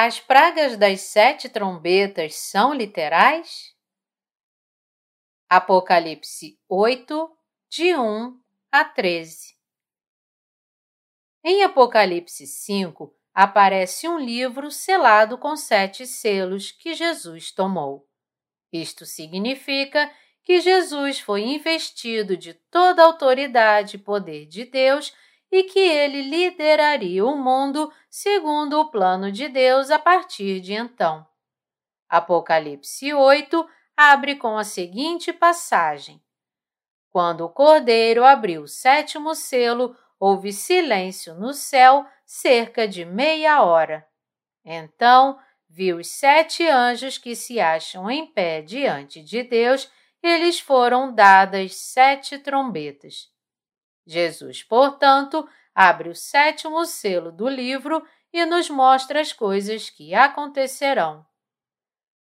As 0.00 0.20
pragas 0.20 0.76
das 0.76 1.00
sete 1.00 1.48
trombetas 1.48 2.36
são 2.36 2.72
literais? 2.72 3.74
Apocalipse 5.50 6.56
8, 6.68 7.36
de 7.68 7.96
1 7.96 8.40
a 8.70 8.84
13 8.84 9.56
Em 11.42 11.64
Apocalipse 11.64 12.46
5, 12.46 13.12
aparece 13.34 14.06
um 14.06 14.20
livro 14.20 14.70
selado 14.70 15.36
com 15.36 15.56
sete 15.56 16.06
selos 16.06 16.70
que 16.70 16.94
Jesus 16.94 17.50
tomou. 17.50 18.08
Isto 18.72 19.04
significa 19.04 20.08
que 20.44 20.60
Jesus 20.60 21.18
foi 21.18 21.42
investido 21.42 22.36
de 22.36 22.54
toda 22.54 23.02
a 23.02 23.06
autoridade 23.06 23.96
e 23.96 23.98
poder 23.98 24.46
de 24.46 24.64
Deus 24.64 25.12
e 25.50 25.64
que 25.64 25.78
ele 25.78 26.22
lideraria 26.22 27.24
o 27.24 27.36
mundo 27.36 27.92
segundo 28.10 28.78
o 28.80 28.90
plano 28.90 29.32
de 29.32 29.48
Deus 29.48 29.90
a 29.90 29.98
partir 29.98 30.60
de 30.60 30.74
então. 30.74 31.26
Apocalipse 32.08 33.12
8 33.12 33.68
abre 33.96 34.36
com 34.36 34.56
a 34.56 34.64
seguinte 34.64 35.32
passagem: 35.32 36.22
Quando 37.10 37.44
o 37.44 37.48
cordeiro 37.48 38.24
abriu 38.24 38.62
o 38.62 38.68
sétimo 38.68 39.34
selo, 39.34 39.96
houve 40.18 40.52
silêncio 40.52 41.34
no 41.34 41.52
céu 41.52 42.06
cerca 42.24 42.86
de 42.86 43.04
meia 43.04 43.62
hora. 43.62 44.06
Então 44.64 45.38
viu 45.68 45.98
os 45.98 46.08
sete 46.08 46.66
anjos 46.66 47.18
que 47.18 47.36
se 47.36 47.60
acham 47.60 48.10
em 48.10 48.26
pé 48.26 48.62
diante 48.62 49.22
de 49.22 49.42
Deus, 49.42 49.90
eles 50.22 50.58
foram 50.58 51.14
dadas 51.14 51.74
sete 51.76 52.38
trombetas. 52.38 53.30
Jesus, 54.08 54.62
portanto, 54.62 55.46
abre 55.74 56.08
o 56.08 56.14
sétimo 56.14 56.86
selo 56.86 57.30
do 57.30 57.46
livro 57.46 58.02
e 58.32 58.44
nos 58.46 58.70
mostra 58.70 59.20
as 59.20 59.34
coisas 59.34 59.90
que 59.90 60.14
acontecerão. 60.14 61.26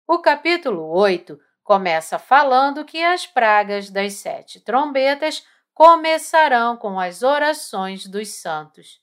O 0.07 0.21
capítulo 0.21 0.89
8 0.97 1.41
começa 1.65 2.21
falando 2.21 2.85
que 2.85 3.03
as 3.03 3.27
pragas 3.27 3.91
das 3.91 4.15
sete 4.15 4.61
trombetas 4.61 5.45
começarão 5.75 6.77
com 6.77 7.01
as 7.01 7.25
orações 7.25 8.07
dos 8.07 8.29
santos. 8.29 9.01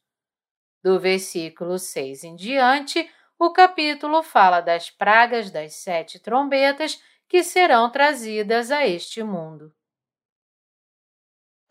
Do 0.81 0.97
versículo 0.97 1.77
6 1.77 2.23
em 2.23 2.35
diante, 2.37 3.11
o 3.37 3.51
capítulo 3.51 4.23
fala 4.23 4.61
das 4.61 4.89
pragas 4.89 5.51
das 5.51 5.73
sete 5.75 6.17
trombetas 6.17 7.01
que 7.27 7.43
serão 7.43 7.89
trazidas 7.89 8.71
a 8.71 8.87
este 8.87 9.21
mundo. 9.21 9.73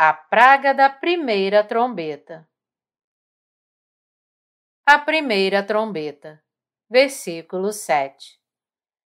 A 0.01 0.13
praga 0.13 0.73
da 0.73 0.89
primeira 0.89 1.65
trombeta. 1.65 2.49
A 4.87 4.97
primeira 4.97 5.61
trombeta. 5.61 6.41
Versículo 6.89 7.73
7. 7.73 8.39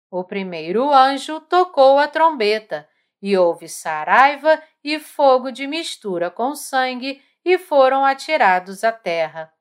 O 0.10 0.24
primeiro 0.24 0.90
anjo 0.90 1.42
tocou 1.42 2.00
a 2.00 2.08
trombeta, 2.08 2.88
e 3.22 3.38
houve 3.38 3.68
saraiva 3.68 4.64
e 4.82 5.00
fogo 5.00 5.52
de 5.52 5.68
mistura 5.68 6.32
com 6.32 6.56
sangue, 6.56 7.22
e 7.44 7.58
foram 7.58 8.06
atirados 8.06 8.86
à 8.86 8.94
terra. 8.94 9.54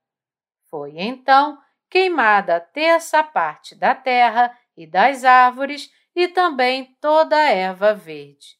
Foi 0.70 1.00
então 1.00 1.60
queimada 1.90 2.58
a 2.58 2.60
terça 2.60 3.24
parte 3.24 3.74
da 3.74 3.92
terra 3.92 4.56
e 4.76 4.86
das 4.86 5.24
árvores, 5.24 5.90
e 6.14 6.28
também 6.28 6.96
toda 7.00 7.36
a 7.36 7.50
erva 7.50 7.92
verde. 7.92 8.57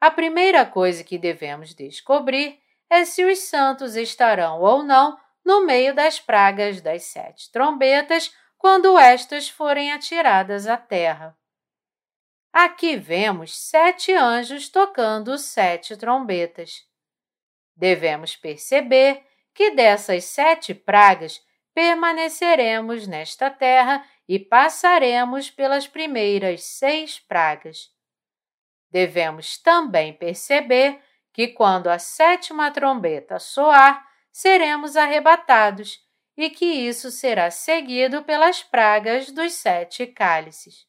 A 0.00 0.10
primeira 0.10 0.64
coisa 0.64 1.04
que 1.04 1.18
devemos 1.18 1.74
descobrir 1.74 2.58
é 2.88 3.04
se 3.04 3.22
os 3.22 3.38
santos 3.40 3.96
estarão 3.96 4.60
ou 4.62 4.82
não 4.82 5.18
no 5.44 5.66
meio 5.66 5.94
das 5.94 6.18
pragas 6.18 6.80
das 6.80 7.04
sete 7.04 7.52
trombetas 7.52 8.34
quando 8.56 8.98
estas 8.98 9.48
forem 9.48 9.92
atiradas 9.92 10.66
à 10.66 10.78
terra. 10.78 11.36
Aqui 12.50 12.96
vemos 12.96 13.56
sete 13.56 14.12
anjos 14.12 14.70
tocando 14.70 15.36
sete 15.36 15.96
trombetas. 15.96 16.82
Devemos 17.76 18.34
perceber 18.36 19.22
que 19.54 19.70
dessas 19.72 20.24
sete 20.24 20.74
pragas 20.74 21.40
permaneceremos 21.74 23.06
nesta 23.06 23.50
terra 23.50 24.04
e 24.26 24.38
passaremos 24.38 25.50
pelas 25.50 25.86
primeiras 25.86 26.64
seis 26.64 27.18
pragas 27.18 27.90
devemos 28.90 29.56
também 29.58 30.12
perceber 30.12 31.00
que 31.32 31.48
quando 31.48 31.88
a 31.88 31.98
sétima 31.98 32.70
trombeta 32.70 33.38
soar, 33.38 34.06
seremos 34.32 34.96
arrebatados 34.96 35.98
e 36.36 36.50
que 36.50 36.64
isso 36.64 37.10
será 37.10 37.50
seguido 37.50 38.22
pelas 38.22 38.62
pragas 38.62 39.30
dos 39.30 39.52
sete 39.52 40.06
cálices. 40.06 40.86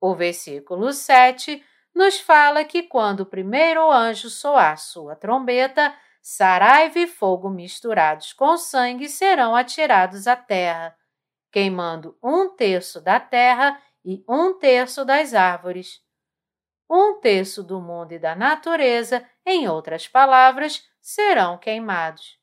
O 0.00 0.14
versículo 0.14 0.92
7 0.92 1.62
nos 1.94 2.18
fala 2.18 2.64
que 2.64 2.82
quando 2.84 3.20
o 3.20 3.26
primeiro 3.26 3.90
anjo 3.90 4.30
soar 4.30 4.78
sua 4.78 5.14
trombeta, 5.14 5.94
saraiva 6.22 6.98
e 6.98 7.06
fogo 7.06 7.50
misturados 7.50 8.32
com 8.32 8.56
sangue 8.56 9.08
serão 9.08 9.54
atirados 9.54 10.26
à 10.26 10.36
terra, 10.36 10.96
queimando 11.52 12.16
um 12.22 12.48
terço 12.48 13.00
da 13.00 13.20
terra 13.20 13.80
e 14.04 14.24
um 14.26 14.58
terço 14.58 15.04
das 15.04 15.34
árvores 15.34 16.00
um 16.90 17.20
terço 17.20 17.62
do 17.62 17.80
mundo 17.80 18.12
e 18.12 18.18
da 18.18 18.34
natureza, 18.34 19.24
em 19.46 19.68
outras 19.68 20.08
palavras, 20.08 20.84
serão 21.00 21.56
queimados. 21.56 22.40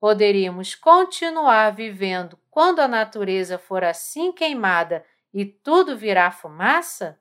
Poderíamos 0.00 0.74
continuar 0.74 1.70
vivendo 1.74 2.38
quando 2.50 2.80
a 2.80 2.88
natureza 2.88 3.58
for 3.58 3.84
assim 3.84 4.32
queimada 4.32 5.04
e 5.34 5.44
tudo 5.44 5.96
virar 5.96 6.30
fumaça? 6.30 7.20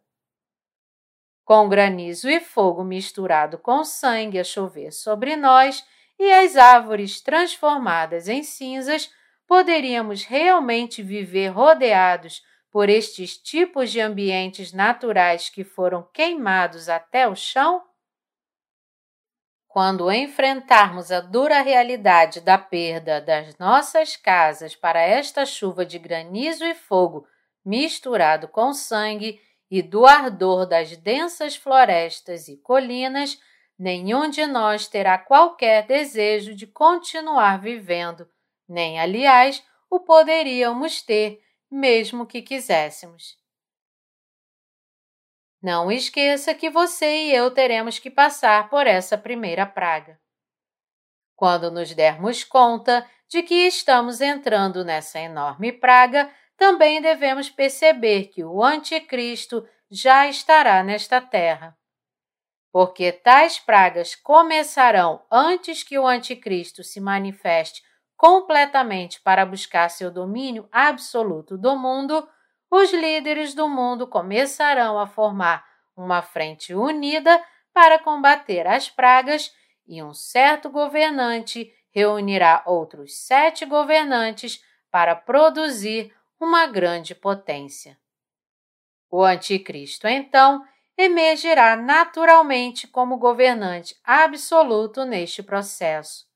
Com 1.44 1.67
granizo 1.67 2.29
e 2.29 2.40
fogo 2.40 2.84
misturado 2.84 3.57
com 3.57 3.84
sangue 3.84 4.40
a 4.40 4.44
chover 4.44 4.91
sobre 4.91 5.35
nós 5.35 5.85
e 6.19 6.31
as 6.31 6.56
árvores 6.56 7.22
transformadas 7.22 8.28
em 8.28 8.44
cinzas, 8.44 9.12
poderíamos 9.46 10.23
realmente 10.23 11.01
viver 11.01 11.50
rodeados 11.50 12.44
por 12.77 12.91
estes 12.91 13.35
tipos 13.35 13.91
de 13.91 13.99
ambientes 13.99 14.71
naturais 14.71 15.49
que 15.49 15.63
foram 15.63 16.07
queimados 16.13 16.88
até 16.88 17.27
o 17.27 17.35
chão? 17.35 17.83
Quando 19.67 20.11
enfrentarmos 20.11 21.11
a 21.11 21.19
dura 21.19 21.61
realidade 21.61 22.39
da 22.39 22.55
perda 22.55 23.19
das 23.19 23.57
nossas 23.57 24.16
casas 24.16 24.75
para 24.75 25.01
esta 25.01 25.43
chuva 25.43 25.83
de 25.83 25.97
granizo 25.97 26.63
e 26.66 26.75
fogo 26.75 27.27
misturado 27.66 28.47
com 28.47 28.71
sangue 28.71 29.41
e 29.71 29.81
do 29.81 30.05
ardor 30.05 30.67
das 30.67 30.95
densas 30.97 31.55
florestas 31.55 32.47
e 32.47 32.57
colinas, 32.57 33.39
nenhum 33.75 34.29
de 34.29 34.45
nós 34.45 34.87
terá 34.87 35.17
qualquer 35.17 35.87
desejo 35.87 36.53
de 36.53 36.67
continuar 36.67 37.59
vivendo, 37.59 38.29
nem, 38.69 38.99
aliás, 38.99 39.66
o 39.89 39.99
poderíamos 39.99 41.01
ter 41.01 41.41
mesmo 41.69 42.25
que 42.25 42.41
quiséssemos. 42.41 43.38
Não 45.61 45.91
esqueça 45.91 46.53
que 46.53 46.69
você 46.69 47.25
e 47.25 47.33
eu 47.33 47.51
teremos 47.51 48.00
que 48.00 48.09
passar 48.09 48.69
por 48.69 48.85
essa 48.85 49.17
primeira 49.17 49.66
praga. 49.66 50.19
Quando 51.35 51.69
nos 51.69 51.94
dermos 51.94 52.44
conta 52.44 53.07
de 53.28 53.44
que 53.44 53.67
estamos 53.67 54.22
entrando 54.22 54.85
nessa 54.85 55.19
enorme 55.19 55.72
praga, 55.72 56.31
também 56.55 57.02
devemos 57.02 57.49
perceber 57.49 58.25
que 58.28 58.43
o 58.43 58.64
Anticristo 58.64 59.67
já 59.90 60.28
estará 60.28 60.84
nesta 60.84 61.22
terra. 61.22 61.78
Porque 62.72 63.11
tais 63.11 63.59
pragas 63.59 64.16
começarão 64.16 65.25
antes 65.31 65.84
que 65.84 65.97
o 65.97 66.08
Anticristo 66.08 66.84
se 66.84 66.99
manifeste 66.99 67.84
completamente 68.17 69.22
para 69.22 69.46
buscar 69.46 69.90
seu 69.90 70.11
domínio 70.11 70.67
absoluto 70.72 71.58
do 71.58 71.78
mundo, 71.78 72.28
os 72.69 72.91
líderes 72.91 73.53
do 73.53 73.69
mundo 73.69 74.08
começarão 74.08 74.99
a 74.99 75.08
formar 75.08 75.64
uma 75.96 76.22
frente 76.22 76.73
unida 76.73 77.41
para 77.73 77.99
combater 77.99 78.67
as 78.67 78.90
pragas 78.90 79.53
e 79.87 80.02
um 80.03 80.14
certo 80.14 80.69
governante 80.69 81.72
reunirá 81.91 82.64
outros 82.66 83.16
sete 83.25 83.66
governantes 83.66 84.61
para 84.91 85.16
produzir 85.16 86.14
uma 86.40 86.67
grande 86.67 87.16
potência. 87.16 87.97
O 89.09 89.23
Anticristo, 89.23 90.08
então, 90.08 90.66
emergirá 90.97 91.75
naturalmente 91.75 92.87
como 92.87 93.17
governante 93.17 93.96
absoluto 94.03 95.05
neste 95.05 95.41
processo. 95.41 96.27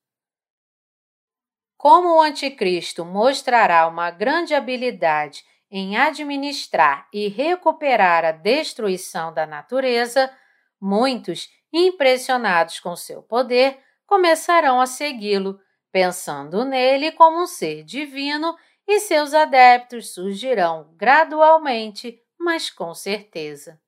Como 1.81 2.15
o 2.15 2.21
Anticristo 2.21 3.03
mostrará 3.03 3.87
uma 3.87 4.11
grande 4.11 4.53
habilidade 4.53 5.43
em 5.71 5.97
administrar 5.97 7.07
e 7.11 7.27
recuperar 7.27 8.23
a 8.23 8.31
destruição 8.31 9.33
da 9.33 9.47
natureza, 9.47 10.31
muitos, 10.79 11.49
impressionados 11.73 12.79
com 12.79 12.95
seu 12.95 13.23
poder, 13.23 13.79
começarão 14.05 14.79
a 14.79 14.85
segui-lo, 14.85 15.59
pensando 15.91 16.63
nele 16.63 17.13
como 17.13 17.41
um 17.41 17.47
ser 17.47 17.83
divino 17.83 18.55
e 18.87 18.99
seus 18.99 19.33
adeptos 19.33 20.13
surgirão 20.13 20.93
gradualmente, 20.95 22.21
mas 22.39 22.69
com 22.69 22.93
certeza. 22.93 23.81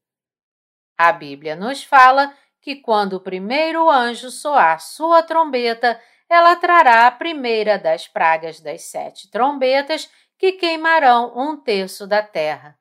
A 0.97 1.11
Bíblia 1.11 1.55
nos 1.55 1.83
fala 1.83 2.35
que 2.59 2.77
quando 2.77 3.17
o 3.17 3.21
primeiro 3.21 3.87
anjo 3.87 4.31
soar 4.31 4.79
sua 4.79 5.21
trombeta, 5.21 6.01
ela 6.29 6.55
trará 6.55 7.07
a 7.07 7.11
primeira 7.11 7.77
das 7.77 8.07
pragas 8.07 8.59
das 8.59 8.83
sete 8.83 9.29
trombetas 9.29 10.09
que 10.37 10.53
queimarão 10.53 11.31
um 11.35 11.55
terço 11.55 12.05
da 12.07 12.21
terra. 12.21 12.77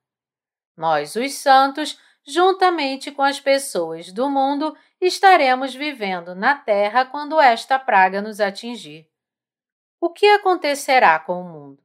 Nós, 0.77 1.17
os 1.17 1.35
santos, 1.35 1.99
juntamente 2.27 3.11
com 3.11 3.23
as 3.23 3.39
pessoas 3.39 4.11
do 4.13 4.31
mundo, 4.31 4.77
estaremos 5.01 5.75
vivendo 5.75 6.35
na 6.35 6.55
terra 6.55 7.05
quando 7.05 7.41
esta 7.41 7.79
praga 7.79 8.23
nos 8.23 8.41
atingir. 8.41 9.09
O 10.01 10.11
que 10.11 10.27
acontecerá 10.27 11.19
com 11.19 11.41
o 11.41 11.45
mundo? 11.45 11.83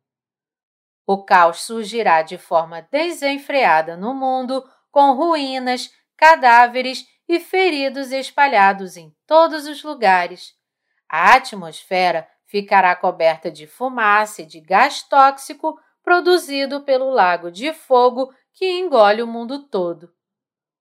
O 1.05 1.23
caos 1.23 1.61
surgirá 1.61 2.21
de 2.21 2.37
forma 2.37 2.81
desenfreada 2.91 3.95
no 3.95 4.13
mundo, 4.13 4.67
com 4.91 5.13
ruínas, 5.13 5.93
cadáveres 6.17 7.05
e 7.29 7.39
feridos 7.39 8.11
espalhados 8.11 8.97
em 8.97 9.15
todos 9.25 9.67
os 9.67 9.83
lugares. 9.83 10.56
A 11.09 11.35
atmosfera 11.35 12.27
ficará 12.45 12.95
coberta 12.95 13.51
de 13.51 13.67
fumaça 13.67 14.41
e 14.41 14.45
de 14.45 14.59
gás 14.59 15.03
tóxico 15.03 15.79
produzido 16.03 16.81
pelo 16.81 17.09
lago 17.09 17.51
de 17.51 17.73
fogo 17.73 18.33
que 18.53 18.65
engole 18.79 19.21
o 19.21 19.27
mundo 19.27 19.67
todo. 19.67 20.11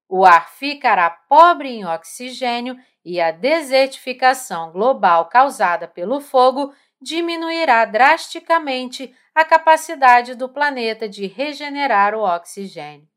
O 0.08 0.24
ar 0.24 0.48
ficará 0.50 1.10
pobre 1.10 1.68
em 1.68 1.84
oxigênio 1.84 2.76
e 3.04 3.20
a 3.20 3.30
desertificação 3.30 4.70
global 4.70 5.26
causada 5.26 5.88
pelo 5.88 6.20
fogo 6.20 6.72
diminuirá 7.00 7.84
drasticamente 7.84 9.14
a 9.34 9.44
capacidade 9.44 10.34
do 10.34 10.48
planeta 10.48 11.08
de 11.08 11.26
regenerar 11.26 12.14
o 12.14 12.22
oxigênio. 12.22 13.08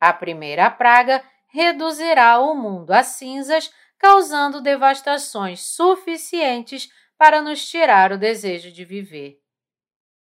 A 0.00 0.12
primeira 0.12 0.70
praga 0.70 1.22
reduzirá 1.48 2.38
o 2.38 2.54
mundo 2.54 2.92
a 2.92 3.02
cinzas, 3.02 3.70
causando 4.00 4.62
devastações 4.62 5.60
suficientes 5.60 6.90
para 7.18 7.42
nos 7.42 7.68
tirar 7.68 8.12
o 8.12 8.18
desejo 8.18 8.72
de 8.72 8.82
viver. 8.82 9.38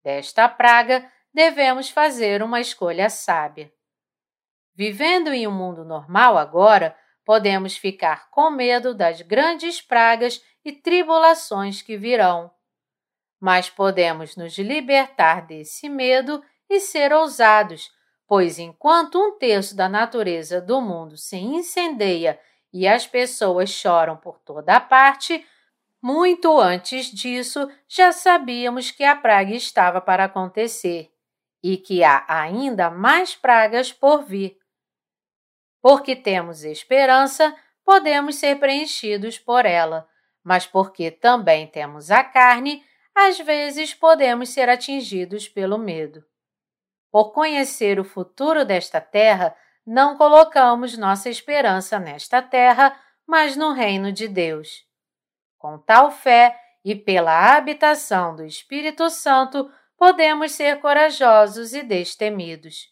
Desta 0.02 0.48
praga, 0.48 1.08
devemos 1.32 1.88
fazer 1.88 2.42
uma 2.42 2.60
escolha 2.60 3.08
sábia. 3.08 3.72
Vivendo 4.74 5.28
em 5.28 5.46
um 5.46 5.52
mundo 5.52 5.84
normal 5.84 6.36
agora, 6.36 6.96
podemos 7.24 7.76
ficar 7.76 8.28
com 8.30 8.50
medo 8.50 8.92
das 8.92 9.22
grandes 9.22 9.80
pragas 9.80 10.44
e 10.64 10.72
tribulações 10.72 11.80
que 11.80 11.96
virão. 11.96 12.50
Mas 13.38 13.70
podemos 13.70 14.34
nos 14.34 14.58
libertar 14.58 15.46
desse 15.46 15.88
medo 15.88 16.42
e 16.68 16.80
ser 16.80 17.12
ousados, 17.12 17.88
pois 18.26 18.58
enquanto 18.58 19.16
um 19.16 19.38
terço 19.38 19.76
da 19.76 19.88
natureza 19.88 20.60
do 20.60 20.80
mundo 20.80 21.16
se 21.16 21.36
incendeia 21.36 22.40
e 22.72 22.86
as 22.86 23.06
pessoas 23.06 23.70
choram 23.70 24.16
por 24.16 24.38
toda 24.38 24.76
a 24.76 24.80
parte, 24.80 25.44
muito 26.02 26.58
antes 26.58 27.06
disso 27.06 27.70
já 27.86 28.12
sabíamos 28.12 28.90
que 28.90 29.04
a 29.04 29.14
praga 29.14 29.54
estava 29.54 30.00
para 30.00 30.24
acontecer 30.24 31.12
e 31.62 31.76
que 31.76 32.02
há 32.02 32.24
ainda 32.26 32.90
mais 32.90 33.34
pragas 33.34 33.92
por 33.92 34.24
vir. 34.24 34.58
Porque 35.82 36.16
temos 36.16 36.64
esperança, 36.64 37.54
podemos 37.84 38.36
ser 38.36 38.58
preenchidos 38.58 39.38
por 39.38 39.66
ela, 39.66 40.08
mas 40.42 40.66
porque 40.66 41.10
também 41.10 41.66
temos 41.66 42.10
a 42.10 42.24
carne, 42.24 42.84
às 43.14 43.38
vezes 43.38 43.92
podemos 43.92 44.50
ser 44.50 44.68
atingidos 44.68 45.48
pelo 45.48 45.76
medo. 45.76 46.24
Por 47.10 47.32
conhecer 47.32 47.98
o 47.98 48.04
futuro 48.04 48.64
desta 48.64 49.00
terra, 49.00 49.54
não 49.86 50.16
colocamos 50.16 50.96
nossa 50.96 51.28
esperança 51.28 51.98
nesta 51.98 52.40
terra, 52.42 52.98
mas 53.26 53.56
no 53.56 53.72
reino 53.72 54.12
de 54.12 54.28
Deus. 54.28 54.84
Com 55.58 55.78
tal 55.78 56.10
fé 56.10 56.58
e 56.84 56.94
pela 56.94 57.56
habitação 57.56 58.34
do 58.34 58.44
Espírito 58.44 59.08
Santo, 59.10 59.70
podemos 59.96 60.52
ser 60.52 60.80
corajosos 60.80 61.74
e 61.74 61.82
destemidos. 61.82 62.88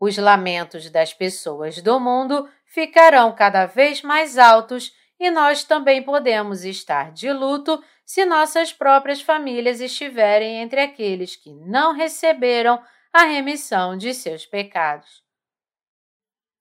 Os 0.00 0.18
lamentos 0.18 0.90
das 0.90 1.14
pessoas 1.14 1.80
do 1.80 2.00
mundo 2.00 2.48
ficarão 2.66 3.32
cada 3.32 3.66
vez 3.66 4.02
mais 4.02 4.36
altos 4.36 4.92
e 5.20 5.30
nós 5.30 5.62
também 5.62 6.02
podemos 6.02 6.64
estar 6.64 7.12
de 7.12 7.32
luto 7.32 7.80
se 8.04 8.26
nossas 8.26 8.72
próprias 8.72 9.22
famílias 9.22 9.80
estiverem 9.80 10.56
entre 10.56 10.80
aqueles 10.80 11.36
que 11.36 11.54
não 11.54 11.92
receberam 11.92 12.82
a 13.12 13.22
remissão 13.22 13.96
de 13.96 14.12
seus 14.12 14.44
pecados. 14.44 15.21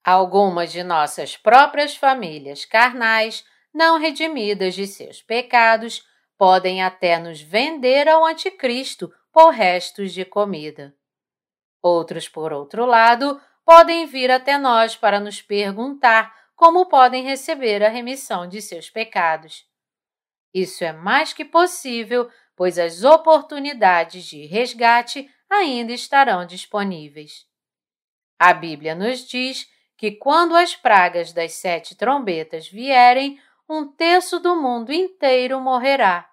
Algumas 0.03 0.71
de 0.71 0.83
nossas 0.83 1.37
próprias 1.37 1.95
famílias 1.95 2.65
carnais, 2.65 3.45
não 3.73 3.99
redimidas 3.99 4.73
de 4.73 4.87
seus 4.87 5.21
pecados, 5.21 6.03
podem 6.37 6.81
até 6.83 7.19
nos 7.19 7.39
vender 7.39 8.09
ao 8.09 8.25
Anticristo 8.25 9.13
por 9.31 9.51
restos 9.51 10.11
de 10.11 10.25
comida. 10.25 10.95
Outros, 11.81 12.27
por 12.27 12.51
outro 12.51 12.85
lado, 12.85 13.39
podem 13.63 14.07
vir 14.07 14.31
até 14.31 14.57
nós 14.57 14.95
para 14.95 15.19
nos 15.19 15.41
perguntar 15.41 16.35
como 16.55 16.87
podem 16.87 17.23
receber 17.23 17.83
a 17.83 17.89
remissão 17.89 18.47
de 18.47 18.61
seus 18.61 18.89
pecados. 18.89 19.65
Isso 20.53 20.83
é 20.83 20.91
mais 20.91 21.31
que 21.31 21.45
possível, 21.45 22.29
pois 22.55 22.77
as 22.77 23.03
oportunidades 23.03 24.25
de 24.25 24.45
resgate 24.45 25.29
ainda 25.49 25.93
estarão 25.93 26.45
disponíveis. 26.45 27.45
A 28.37 28.53
Bíblia 28.53 28.95
nos 28.95 29.27
diz 29.27 29.67
que 30.01 30.09
quando 30.09 30.55
as 30.55 30.75
pragas 30.75 31.31
das 31.31 31.53
sete 31.53 31.95
trombetas 31.95 32.67
vierem, 32.67 33.39
um 33.69 33.87
terço 33.87 34.39
do 34.39 34.59
mundo 34.59 34.91
inteiro 34.91 35.61
morrerá. 35.61 36.27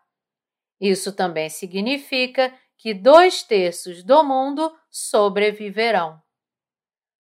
Isso 0.81 1.13
também 1.13 1.51
significa 1.51 2.51
que 2.79 2.95
dois 2.95 3.43
terços 3.43 4.03
do 4.03 4.25
mundo 4.25 4.75
sobreviverão. 4.91 6.19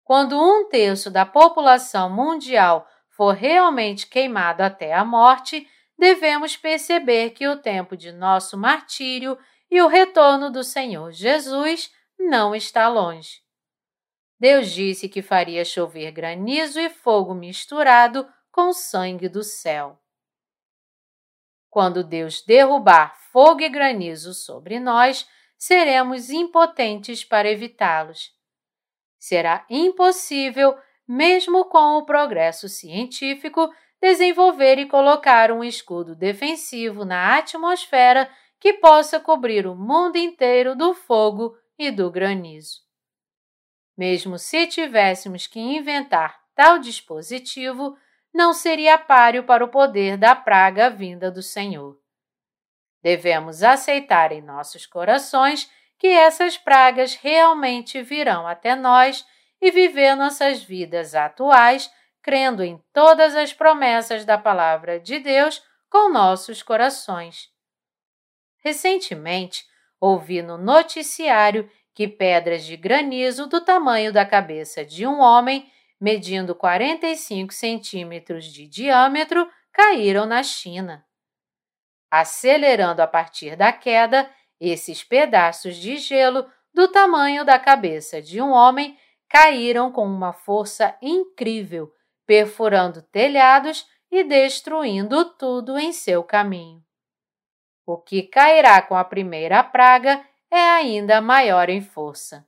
Quando 0.03 0.35
um 0.35 0.67
terço 0.69 1.11
da 1.11 1.23
população 1.23 2.09
mundial 2.09 2.87
for 3.09 3.35
realmente 3.35 4.07
queimado 4.07 4.63
até 4.63 4.91
a 4.91 5.05
morte, 5.05 5.69
devemos 5.99 6.57
perceber 6.57 7.29
que 7.29 7.47
o 7.47 7.61
tempo 7.61 7.95
de 7.95 8.11
nosso 8.11 8.57
martírio 8.57 9.37
e 9.69 9.79
o 9.83 9.87
retorno 9.87 10.49
do 10.49 10.63
Senhor 10.63 11.11
Jesus 11.11 11.91
não 12.17 12.55
está 12.55 12.87
longe. 12.87 13.42
Deus 14.43 14.71
disse 14.71 15.07
que 15.07 15.21
faria 15.21 15.63
chover 15.63 16.11
granizo 16.11 16.77
e 16.77 16.89
fogo 16.89 17.33
misturado 17.33 18.27
com 18.51 18.73
sangue 18.73 19.29
do 19.29 19.41
céu. 19.41 19.97
Quando 21.69 22.03
Deus 22.03 22.43
derrubar 22.43 23.15
fogo 23.31 23.61
e 23.61 23.69
granizo 23.69 24.33
sobre 24.33 24.81
nós, 24.81 25.25
seremos 25.57 26.29
impotentes 26.29 27.23
para 27.23 27.49
evitá-los 27.49 28.33
será 29.23 29.65
impossível, 29.69 30.77
mesmo 31.07 31.63
com 31.69 31.95
o 31.95 32.05
progresso 32.05 32.67
científico, 32.67 33.73
desenvolver 34.01 34.77
e 34.77 34.85
colocar 34.85 35.49
um 35.49 35.63
escudo 35.63 36.13
defensivo 36.13 37.05
na 37.05 37.37
atmosfera 37.37 38.29
que 38.59 38.73
possa 38.73 39.21
cobrir 39.21 39.65
o 39.65 39.77
mundo 39.77 40.17
inteiro 40.17 40.75
do 40.75 40.93
fogo 40.93 41.57
e 41.79 41.89
do 41.89 42.11
granizo. 42.11 42.82
Mesmo 43.97 44.37
se 44.39 44.67
tivéssemos 44.67 45.47
que 45.47 45.59
inventar 45.59 46.39
tal 46.55 46.79
dispositivo, 46.79 47.97
não 48.33 48.53
seria 48.53 48.97
páreo 48.97 49.43
para 49.43 49.63
o 49.63 49.69
poder 49.69 50.17
da 50.17 50.35
praga 50.35 50.89
vinda 50.89 51.29
do 51.29 51.41
Senhor. 51.41 51.99
Devemos 53.01 53.61
aceitar 53.61 54.31
em 54.31 54.41
nossos 54.41 54.85
corações 54.85 55.69
que 55.99 56.07
essas 56.07 56.57
pragas 56.57 57.15
realmente 57.15 58.01
virão 58.01 58.47
até 58.47 58.75
nós 58.75 59.25
e 59.61 59.71
viver 59.71 60.15
nossas 60.15 60.63
vidas 60.63 61.13
atuais, 61.13 61.91
crendo 62.21 62.63
em 62.63 62.81
todas 62.91 63.35
as 63.35 63.53
promessas 63.53 64.25
da 64.25 64.37
Palavra 64.37 64.99
de 64.99 65.19
Deus 65.19 65.61
com 65.89 66.09
nossos 66.09 66.63
corações. 66.63 67.49
Recentemente, 68.63 69.65
ouvi 69.99 70.41
no 70.41 70.57
noticiário 70.57 71.69
que 71.93 72.07
pedras 72.07 72.65
de 72.65 72.75
granizo 72.75 73.47
do 73.47 73.61
tamanho 73.61 74.11
da 74.11 74.25
cabeça 74.25 74.83
de 74.83 75.05
um 75.05 75.19
homem, 75.19 75.71
medindo 75.99 76.55
45 76.55 77.53
centímetros 77.53 78.45
de 78.45 78.67
diâmetro, 78.67 79.49
caíram 79.71 80.25
na 80.25 80.43
China. 80.43 81.05
Acelerando 82.09 83.01
a 83.01 83.07
partir 83.07 83.55
da 83.55 83.71
queda, 83.71 84.29
esses 84.59 85.03
pedaços 85.03 85.75
de 85.75 85.97
gelo, 85.97 86.45
do 86.73 86.87
tamanho 86.87 87.45
da 87.45 87.59
cabeça 87.59 88.21
de 88.21 88.41
um 88.41 88.51
homem, 88.51 88.97
caíram 89.29 89.91
com 89.91 90.05
uma 90.05 90.33
força 90.33 90.97
incrível, 91.01 91.91
perfurando 92.25 93.01
telhados 93.01 93.87
e 94.11 94.23
destruindo 94.23 95.25
tudo 95.35 95.77
em 95.77 95.91
seu 95.91 96.23
caminho. 96.23 96.83
O 97.85 97.97
que 97.97 98.23
cairá 98.23 98.81
com 98.81 98.95
a 98.95 99.03
primeira 99.03 99.63
praga 99.63 100.23
é 100.55 100.69
ainda 100.69 101.19
maior 101.19 101.67
em 101.67 101.81
força. 101.81 102.47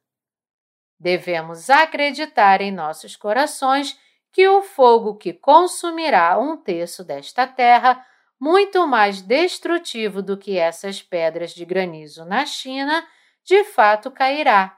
Devemos 0.99 1.71
acreditar 1.71 2.61
em 2.61 2.71
nossos 2.71 3.15
corações 3.15 3.99
que 4.31 4.47
o 4.47 4.61
fogo 4.61 5.15
que 5.15 5.33
consumirá 5.33 6.37
um 6.37 6.55
terço 6.55 7.03
desta 7.03 7.47
terra, 7.47 8.05
muito 8.39 8.85
mais 8.85 9.21
destrutivo 9.21 10.21
do 10.21 10.37
que 10.37 10.57
essas 10.57 11.01
pedras 11.01 11.51
de 11.51 11.65
granizo 11.65 12.23
na 12.25 12.45
China, 12.45 13.07
de 13.43 13.63
fato 13.63 14.11
cairá. 14.11 14.77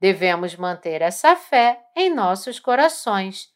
Devemos 0.00 0.56
manter 0.56 1.02
essa 1.02 1.36
fé 1.36 1.84
em 1.94 2.08
nossos 2.08 2.58
corações 2.58 3.48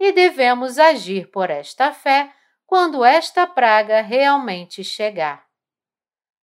e 0.00 0.12
devemos 0.12 0.78
agir 0.78 1.30
por 1.30 1.50
esta 1.50 1.92
fé 1.92 2.32
quando 2.66 3.04
esta 3.04 3.46
praga 3.46 4.00
realmente 4.00 4.82
chegar. 4.82 5.44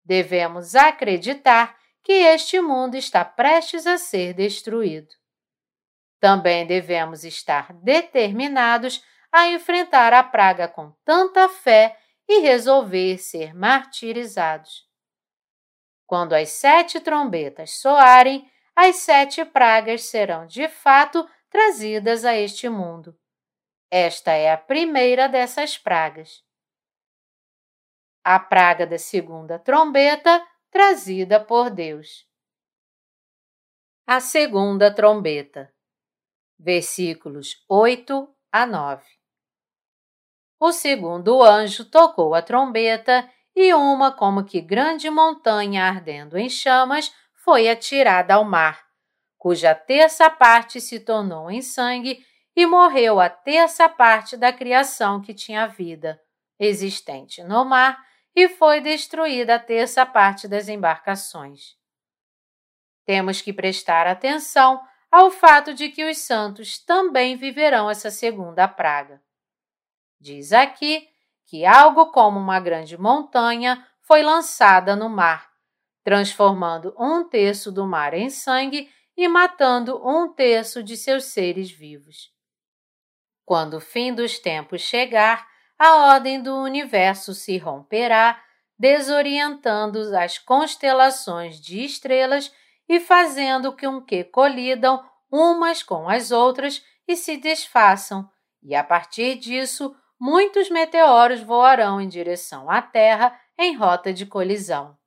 Devemos 0.04 0.76
acreditar 0.76 1.82
que 2.04 2.12
este 2.12 2.60
mundo 2.60 2.96
está 2.96 3.24
prestes 3.24 3.88
a 3.88 3.98
ser 3.98 4.34
destruído. 4.34 5.14
Também 6.20 6.68
devemos 6.68 7.24
estar 7.24 7.74
determinados 7.74 9.04
a 9.32 9.48
enfrentar 9.48 10.14
a 10.14 10.24
praga 10.24 10.68
com 10.68 10.92
tanta 11.04 11.50
fé 11.50 11.98
e 12.28 12.40
resolver 12.40 13.18
ser 13.18 13.54
martirizados. 13.54 14.88
Quando 16.06 16.34
as 16.34 16.50
sete 16.50 17.00
trombetas 17.00 17.80
soarem, 17.80 18.50
as 18.76 18.98
sete 18.98 19.44
pragas 19.44 20.04
serão 20.04 20.46
de 20.46 20.68
fato 20.68 21.28
trazidas 21.50 22.26
a 22.26 22.36
este 22.36 22.70
mundo. 22.70 23.18
Esta 23.90 24.32
é 24.32 24.52
a 24.52 24.58
primeira 24.58 25.28
dessas 25.28 25.78
pragas. 25.78 26.44
A 28.24 28.40
praga 28.40 28.88
da 28.88 28.98
segunda 28.98 29.60
trombeta, 29.60 30.46
trazida 30.74 31.40
por 31.40 31.70
Deus. 31.70 32.28
A 34.08 34.20
segunda 34.20 34.92
trombeta. 34.92 35.72
Versículos 36.58 37.64
8 37.70 38.28
a 38.52 38.66
9. 38.66 39.06
O 40.60 40.72
segundo 40.72 41.44
anjo 41.44 41.86
tocou 41.86 42.34
a 42.34 42.42
trombeta 42.42 43.30
e 43.56 43.72
uma 43.76 44.12
como 44.12 44.44
que 44.44 44.60
grande 44.60 45.12
montanha 45.12 45.84
ardendo 45.84 46.40
em 46.40 46.50
chamas 46.50 47.14
foi 47.44 47.70
atirada 47.70 48.34
ao 48.34 48.44
mar, 48.44 48.84
cuja 49.38 49.76
terça 49.76 50.28
parte 50.28 50.82
se 50.82 51.00
tornou 51.00 51.52
em 51.52 51.62
sangue 51.62 52.26
e 52.56 52.66
morreu 52.66 53.20
a 53.20 53.30
terça 53.30 53.88
parte 53.88 54.36
da 54.36 54.52
criação 54.52 55.22
que 55.22 55.36
tinha 55.36 55.68
vida, 55.68 56.20
existente 56.58 57.44
no 57.44 57.64
mar, 57.64 58.04
e 58.36 58.50
foi 58.50 58.82
destruída 58.82 59.56
a 59.56 59.60
terça 59.60 60.06
parte 60.06 60.48
das 60.48 60.68
embarcações. 60.68 61.76
Temos 63.06 63.42
que 63.42 63.54
prestar 63.54 64.08
atenção 64.08 64.82
ao 65.12 65.30
fato 65.30 65.74
de 65.74 65.90
que 65.90 66.10
os 66.10 66.18
santos 66.18 66.80
também 66.80 67.36
viverão 67.36 67.90
essa 67.90 68.10
segunda 68.10 68.68
praga. 68.68 69.22
Diz 70.20 70.52
aqui 70.54 71.08
que 71.46 71.66
algo 71.66 72.12
como 72.12 72.40
uma 72.40 72.60
grande 72.60 72.98
montanha 72.98 73.86
foi 74.02 74.24
lançada 74.24 74.96
no 74.96 75.10
mar, 75.10 75.52
transformando 76.04 76.96
um 76.98 77.28
terço 77.28 77.72
do 77.72 77.86
mar 77.86 78.14
em 78.14 78.30
sangue 78.30 78.90
e 79.16 79.28
matando 79.28 80.02
um 80.04 80.34
terço 80.34 80.82
de 80.82 80.98
seus 80.98 81.26
seres 81.26 81.70
vivos. 81.70 82.32
Quando 83.46 83.76
o 83.76 83.82
fim 83.82 84.14
dos 84.14 84.40
tempos 84.40 84.82
chegar, 84.82 85.48
a 85.86 86.14
ordem 86.14 86.42
do 86.42 86.56
universo 86.56 87.34
se 87.34 87.58
romperá, 87.58 88.42
desorientando 88.80 90.18
as 90.18 90.38
constelações 90.38 91.60
de 91.60 91.84
estrelas 91.84 92.54
e 92.88 93.02
fazendo 93.02 93.76
com 93.76 94.02
que 94.02 94.24
colidam 94.24 95.04
umas 95.30 95.84
com 95.84 96.08
as 96.08 96.32
outras 96.32 96.82
e 97.06 97.18
se 97.18 97.36
desfaçam, 97.36 98.30
e 98.62 98.74
a 98.74 98.82
partir 98.82 99.36
disso, 99.36 99.94
muitos 100.18 100.70
meteoros 100.70 101.42
voarão 101.42 102.00
em 102.00 102.08
direção 102.08 102.72
à 102.72 102.82
Terra 102.82 103.38
em 103.58 103.76
rota 103.76 104.14
de 104.14 104.26
colisão. 104.26 104.98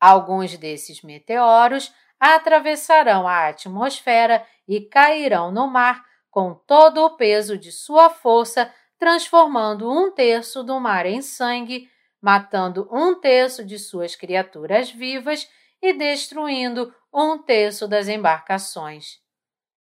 Alguns 0.00 0.56
desses 0.56 1.02
meteoros 1.02 1.92
atravessarão 2.18 3.28
a 3.28 3.48
atmosfera 3.48 4.46
e 4.66 4.80
cairão 4.80 5.52
no 5.52 5.66
mar 5.66 6.02
com 6.30 6.54
todo 6.54 7.04
o 7.04 7.16
peso 7.18 7.58
de 7.58 7.70
sua 7.70 8.08
força, 8.08 8.72
transformando 8.98 9.90
um 9.90 10.10
terço 10.10 10.62
do 10.62 10.78
mar 10.80 11.06
em 11.06 11.20
sangue, 11.20 11.90
matando 12.20 12.88
um 12.90 13.18
terço 13.18 13.64
de 13.64 13.78
suas 13.78 14.16
criaturas 14.16 14.90
vivas 14.90 15.48
e 15.82 15.92
destruindo 15.92 16.94
um 17.12 17.38
terço 17.38 17.86
das 17.86 18.08
embarcações. 18.08 19.18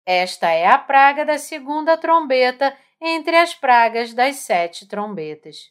Esta 0.04 0.50
é 0.50 0.66
a 0.66 0.78
praga 0.78 1.24
da 1.24 1.38
segunda 1.38 1.96
trombeta 1.96 2.76
entre 3.00 3.36
as 3.36 3.54
pragas 3.54 4.14
das 4.14 4.36
sete 4.36 4.86
trombetas. 4.86 5.70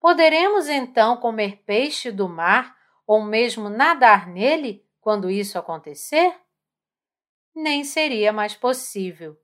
Poderemos 0.00 0.68
então 0.68 1.16
comer 1.16 1.62
peixe 1.64 2.10
do 2.10 2.28
mar 2.28 2.76
ou 3.06 3.22
mesmo 3.22 3.68
nadar 3.68 4.26
nele 4.26 4.84
quando 5.00 5.30
isso 5.30 5.58
acontecer? 5.58 6.34
nem 7.54 7.84
seria 7.84 8.32
mais 8.32 8.54
possível. 8.54 9.36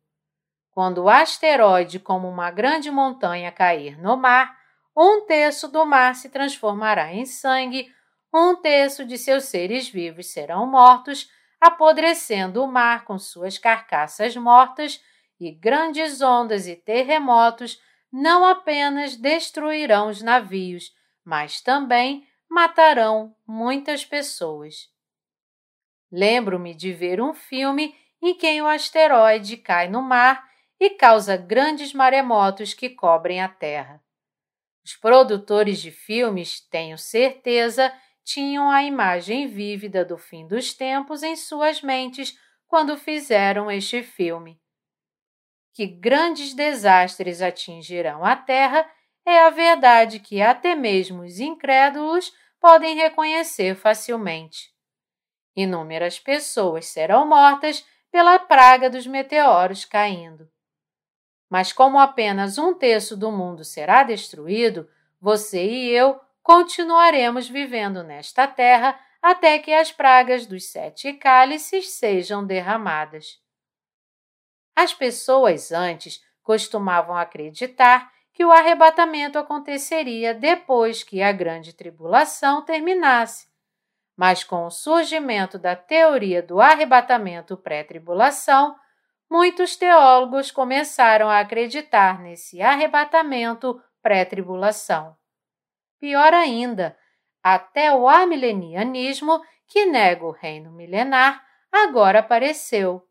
Quando 0.77 1.05
o 1.05 1.09
asteroide, 1.09 1.99
como 1.99 2.29
uma 2.29 2.51
grande 2.51 2.91
montanha, 2.91 3.51
cair 3.51 3.99
no 3.99 4.15
mar, 4.15 4.55
um 4.95 5.25
terço 5.25 5.69
do 5.69 5.87
mar 5.87 6.15
se 6.15 6.29
transformará 6.29 7.15
em 7.15 7.25
sangue, 7.25 7.91
um 8.31 8.55
terço 8.55 9.03
de 9.07 9.17
seus 9.17 9.45
seres 9.45 9.89
vivos 9.89 10.27
serão 10.27 10.67
mortos, 10.67 11.31
apodrecendo 11.59 12.63
o 12.63 12.71
mar 12.71 13.07
com 13.07 13.19
suas 13.19 13.57
carcaças 13.57 14.37
mortas, 14.37 15.03
e 15.41 15.51
grandes 15.51 16.21
ondas 16.21 16.67
e 16.67 16.77
terremotos 16.77 17.81
não 18.13 18.45
apenas 18.45 19.17
destruirão 19.17 20.11
os 20.11 20.21
navios, 20.21 20.93
mas 21.25 21.63
também 21.63 22.29
matarão 22.51 23.35
muitas 23.47 24.05
pessoas. 24.05 24.91
Lembro-me 26.13 26.75
de 26.75 26.93
ver 26.93 27.19
um 27.19 27.33
filme 27.33 27.97
em 28.21 28.35
que 28.35 28.61
o 28.61 28.67
asteroide 28.67 29.57
cai 29.57 29.89
no 29.89 30.03
mar 30.03 30.45
e 30.79 30.91
causa 30.91 31.37
grandes 31.37 31.93
maremotos 31.93 32.75
que 32.75 32.91
cobrem 32.91 33.41
a 33.41 33.49
Terra. 33.49 34.03
Os 34.85 34.95
produtores 34.95 35.81
de 35.81 35.91
filmes, 35.91 36.61
tenho 36.61 36.97
certeza, 36.97 37.93
tinham 38.23 38.71
a 38.71 38.83
imagem 38.83 39.47
vívida 39.47 40.05
do 40.05 40.19
fim 40.19 40.47
dos 40.47 40.75
tempos 40.75 41.23
em 41.23 41.35
suas 41.35 41.83
mentes 41.83 42.39
quando 42.69 42.97
fizeram 42.97 43.71
este 43.71 44.03
filme. 44.03 44.61
Que 45.73 45.87
grandes 45.87 46.55
desastres 46.55 47.43
atingirão 47.43 48.25
a 48.25 48.37
Terra 48.37 48.89
é 49.25 49.41
a 49.43 49.51
verdade 49.51 50.21
que 50.21 50.41
até 50.41 50.75
mesmo 50.75 51.23
os 51.23 51.41
incrédulos 51.41 52.33
podem 52.61 52.97
reconhecer 52.97 53.75
facilmente. 53.75 54.73
Inúmeras 55.55 56.19
pessoas 56.19 56.87
serão 56.87 57.27
mortas 57.27 57.85
pela 58.11 58.39
praga 58.39 58.89
dos 58.89 59.07
meteoros 59.07 59.85
caindo. 59.85 60.51
Mas 61.49 61.73
como 61.73 61.99
apenas 61.99 62.59
um 62.59 62.75
terço 62.75 63.17
do 63.17 63.31
mundo 63.31 63.65
será 63.65 64.03
destruído, 64.03 64.89
você 65.21 65.65
e 65.65 65.91
eu 65.91 66.21
continuaremos 66.43 67.49
vivendo 67.49 68.03
nesta 68.03 68.47
terra 68.47 68.99
até 69.23 69.59
que 69.59 69.73
as 69.73 69.91
pragas 69.91 70.47
dos 70.47 70.67
sete 70.67 71.13
cálices 71.13 71.91
sejam 71.91 72.47
derramadas. 72.47 73.41
As 74.75 74.93
pessoas 74.93 75.73
antes 75.73 76.23
costumavam 76.43 77.17
acreditar 77.17 78.13
que 78.33 78.45
o 78.45 78.53
arrebatamento 78.53 79.39
aconteceria 79.39 80.35
depois 80.35 81.03
que 81.03 81.23
a 81.23 81.33
grande 81.33 81.73
tribulação 81.73 82.63
terminasse, 82.63 83.49
mas 84.15 84.45
com 84.45 84.67
o 84.67 84.71
surgimento 84.71 85.59
da 85.59 85.75
teoria 85.75 86.43
do 86.43 86.61
arrebatamento 86.61 87.57
pré-tribulação, 87.57 88.77
muitos 89.31 89.77
teólogos 89.77 90.51
começaram 90.51 91.29
a 91.29 91.41
acreditar 91.41 92.21
nesse 92.21 92.61
arrebatamento 92.63 93.81
pré-tribulação. 94.03 95.17
Pior 95.99 96.33
ainda, 96.33 96.97
até 97.43 97.93
o 97.93 98.09
amilenianismo, 98.09 99.41
que 99.69 99.87
nega 99.87 100.25
o 100.25 100.31
reino 100.31 100.73
milenar, 100.73 101.45
agora 101.73 102.21
apareceu. 102.21 103.03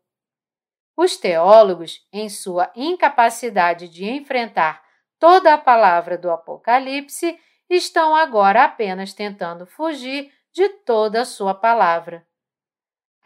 Os 0.96 1.16
teólogos, 1.16 2.06
em 2.12 2.28
sua 2.28 2.70
incapacidade 2.74 3.88
de 3.88 4.08
enfrentar 4.08 4.82
toda 5.18 5.52
a 5.52 5.58
palavra 5.58 6.16
do 6.16 6.30
Apocalipse, 6.30 7.38
estão 7.68 8.14
agora 8.14 8.64
apenas 8.64 9.12
tentando 9.12 9.66
fugir 9.66 10.32
de 10.52 10.68
toda 10.68 11.20
a 11.20 11.24
sua 11.24 11.54
palavra. 11.54 12.26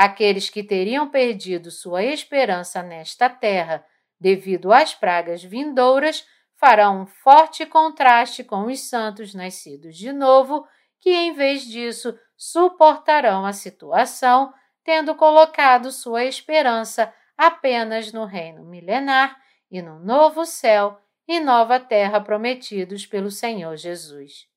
Aqueles 0.03 0.49
que 0.49 0.65
teriam 0.65 1.11
perdido 1.11 1.71
sua 1.71 2.03
esperança 2.03 2.83
nesta 2.83 3.29
terra 3.29 3.85
devido 4.19 4.73
às 4.73 4.95
pragas 4.95 5.45
vindouras 5.45 6.27
fará 6.57 6.91
um 6.91 7.05
forte 7.05 7.67
contraste 7.67 8.43
com 8.43 8.65
os 8.65 8.81
santos 8.89 9.35
nascidos 9.35 9.95
de 9.95 10.11
novo, 10.11 10.67
que 11.01 11.11
em 11.11 11.35
vez 11.35 11.65
disso 11.65 12.19
suportarão 12.35 13.45
a 13.45 13.53
situação, 13.53 14.51
tendo 14.83 15.15
colocado 15.15 15.93
sua 15.93 16.25
esperança 16.25 17.13
apenas 17.37 18.11
no 18.11 18.25
reino 18.25 18.65
milenar 18.65 19.39
e 19.71 19.83
no 19.83 19.99
novo 19.99 20.47
céu 20.47 20.99
e 21.29 21.39
nova 21.41 21.79
terra 21.79 22.23
prometidos 22.23 23.05
pelo 23.05 23.31
Senhor 23.31 23.77
Jesus. 23.77 24.50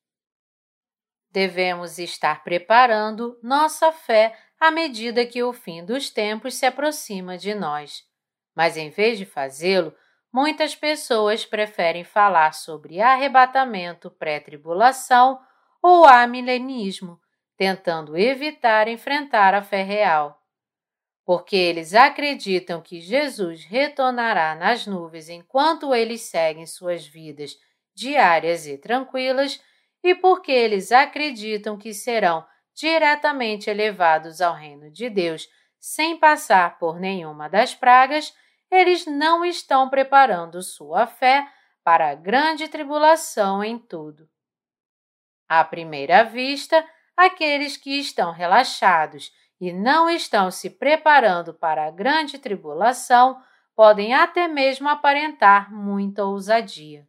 Devemos 1.34 1.98
estar 1.98 2.44
preparando 2.44 3.40
nossa 3.42 3.92
fé 3.92 4.38
à 4.60 4.70
medida 4.70 5.26
que 5.26 5.42
o 5.42 5.52
fim 5.52 5.84
dos 5.84 6.12
tempos 6.12 6.54
se 6.54 6.64
aproxima 6.64 7.40
de 7.40 7.56
nós. 7.56 8.04
Mas 8.56 8.78
em 8.78 8.92
vez 8.92 9.18
de 9.18 9.26
fazê-lo, 9.26 9.92
muitas 10.32 10.76
pessoas 10.76 11.44
preferem 11.44 12.04
falar 12.04 12.54
sobre 12.54 13.02
arrebatamento 13.02 14.12
pré-tribulação 14.12 15.42
ou 15.82 16.06
amilenismo, 16.06 17.20
tentando 17.58 18.16
evitar 18.16 18.88
enfrentar 18.88 19.56
a 19.56 19.64
fé 19.64 19.82
real. 19.82 20.40
Porque 21.26 21.56
eles 21.56 21.96
acreditam 21.96 22.80
que 22.80 23.02
Jesus 23.02 23.66
retornará 23.66 24.54
nas 24.54 24.86
nuvens 24.86 25.30
enquanto 25.30 25.96
eles 25.96 26.22
seguem 26.22 26.68
suas 26.68 27.08
vidas 27.08 27.58
diárias 27.96 28.68
e 28.68 28.78
tranquilas, 28.78 29.60
e 30.04 30.14
porque 30.14 30.52
eles 30.52 30.92
acreditam 30.92 31.78
que 31.78 31.94
serão 31.94 32.46
diretamente 32.76 33.70
elevados 33.70 34.42
ao 34.42 34.54
reino 34.54 34.92
de 34.92 35.10
Deus 35.10 35.48
sem 35.80 36.18
passar 36.18 36.78
por 36.78 37.00
nenhuma 37.00 37.48
das 37.48 37.76
pragas, 37.76 38.34
eles 38.72 39.06
não 39.06 39.46
estão 39.46 39.90
preparando 39.90 40.62
sua 40.62 41.06
fé 41.06 41.48
para 41.84 42.10
a 42.10 42.16
grande 42.16 42.68
tribulação 42.68 43.64
em 43.64 43.78
tudo. 43.78 44.28
À 45.48 45.64
primeira 45.64 46.24
vista, 46.24 46.84
aqueles 47.16 47.78
que 47.78 48.00
estão 48.00 48.32
relaxados 48.32 49.32
e 49.60 49.72
não 49.72 50.10
estão 50.10 50.50
se 50.50 50.70
preparando 50.70 51.54
para 51.54 51.86
a 51.86 51.92
grande 51.92 52.40
tribulação 52.40 53.40
podem 53.76 54.14
até 54.14 54.48
mesmo 54.48 54.90
aparentar 54.90 55.72
muita 55.72 56.24
ousadia. 56.24 57.08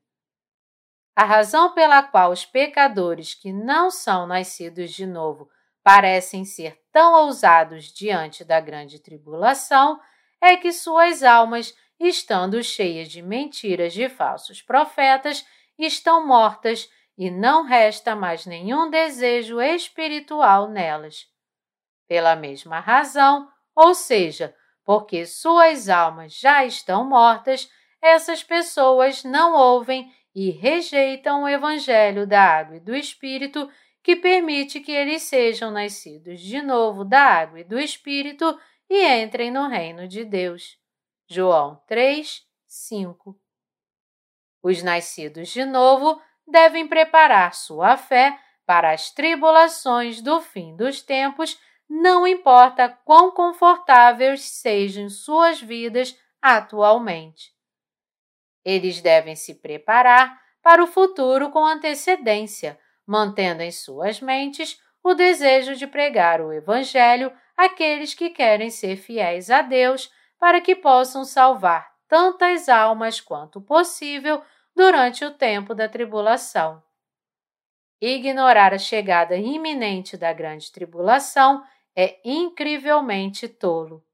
A 1.16 1.24
razão 1.24 1.72
pela 1.72 2.02
qual 2.02 2.32
os 2.32 2.44
pecadores 2.44 3.34
que 3.34 3.52
não 3.52 3.90
são 3.90 4.26
nascidos 4.26 4.90
de 4.90 5.06
novo 5.06 5.48
parecem 5.82 6.44
ser 6.44 6.80
tão 6.90 7.24
ousados 7.24 7.92
diante 7.92 8.44
da 8.44 8.58
grande 8.58 8.98
tribulação 8.98 10.00
é 10.40 10.56
que 10.56 10.72
suas 10.72 11.22
almas, 11.22 11.74
estando 12.00 12.62
cheias 12.62 13.08
de 13.08 13.22
mentiras 13.22 13.92
de 13.92 14.08
falsos 14.08 14.60
profetas, 14.60 15.46
estão 15.78 16.26
mortas 16.26 16.90
e 17.16 17.30
não 17.30 17.62
resta 17.62 18.16
mais 18.16 18.44
nenhum 18.44 18.90
desejo 18.90 19.60
espiritual 19.60 20.68
nelas. 20.68 21.26
Pela 22.08 22.34
mesma 22.34 22.80
razão, 22.80 23.48
ou 23.74 23.94
seja, 23.94 24.54
porque 24.84 25.24
suas 25.24 25.88
almas 25.88 26.34
já 26.34 26.64
estão 26.64 27.08
mortas, 27.08 27.70
essas 28.02 28.42
pessoas 28.42 29.22
não 29.22 29.54
ouvem 29.54 30.12
e 30.34 30.50
rejeitam 30.50 31.44
o 31.44 31.48
Evangelho 31.48 32.26
da 32.26 32.42
Água 32.42 32.76
e 32.76 32.80
do 32.80 32.94
Espírito, 32.94 33.70
que 34.02 34.16
permite 34.16 34.80
que 34.80 34.92
eles 34.92 35.22
sejam 35.22 35.70
nascidos 35.70 36.40
de 36.40 36.60
novo 36.60 37.04
da 37.04 37.22
água 37.22 37.60
e 37.60 37.64
do 37.64 37.78
Espírito 37.78 38.58
e 38.90 39.02
entrem 39.02 39.50
no 39.50 39.66
reino 39.66 40.06
de 40.06 40.24
Deus. 40.24 40.78
João 41.26 41.82
3, 41.86 42.42
5. 42.66 43.40
Os 44.62 44.82
nascidos 44.82 45.48
de 45.48 45.64
novo 45.64 46.20
devem 46.46 46.86
preparar 46.86 47.54
sua 47.54 47.96
fé 47.96 48.38
para 48.66 48.92
as 48.92 49.10
tribulações 49.10 50.20
do 50.20 50.40
fim 50.40 50.76
dos 50.76 51.00
tempos, 51.00 51.58
não 51.88 52.26
importa 52.26 52.88
quão 53.04 53.30
confortáveis 53.30 54.42
sejam 54.42 55.08
suas 55.08 55.60
vidas 55.60 56.18
atualmente. 56.42 57.53
Eles 58.64 59.00
devem 59.00 59.36
se 59.36 59.54
preparar 59.54 60.40
para 60.62 60.82
o 60.82 60.86
futuro 60.86 61.50
com 61.50 61.64
antecedência, 61.64 62.78
mantendo 63.06 63.62
em 63.62 63.70
suas 63.70 64.20
mentes 64.20 64.80
o 65.02 65.14
desejo 65.14 65.74
de 65.74 65.86
pregar 65.86 66.40
o 66.40 66.52
Evangelho 66.52 67.30
àqueles 67.56 68.14
que 68.14 68.30
querem 68.30 68.70
ser 68.70 68.96
fiéis 68.96 69.50
a 69.50 69.60
Deus 69.60 70.10
para 70.38 70.60
que 70.60 70.74
possam 70.74 71.24
salvar 71.24 71.92
tantas 72.08 72.68
almas 72.68 73.20
quanto 73.20 73.60
possível 73.60 74.42
durante 74.74 75.24
o 75.24 75.30
tempo 75.32 75.74
da 75.74 75.88
tribulação. 75.88 76.82
Ignorar 78.00 78.74
a 78.74 78.78
chegada 78.78 79.36
iminente 79.36 80.16
da 80.16 80.32
grande 80.32 80.70
tribulação 80.72 81.64
é 81.96 82.18
incrivelmente 82.24 83.48
tolo. 83.48 84.04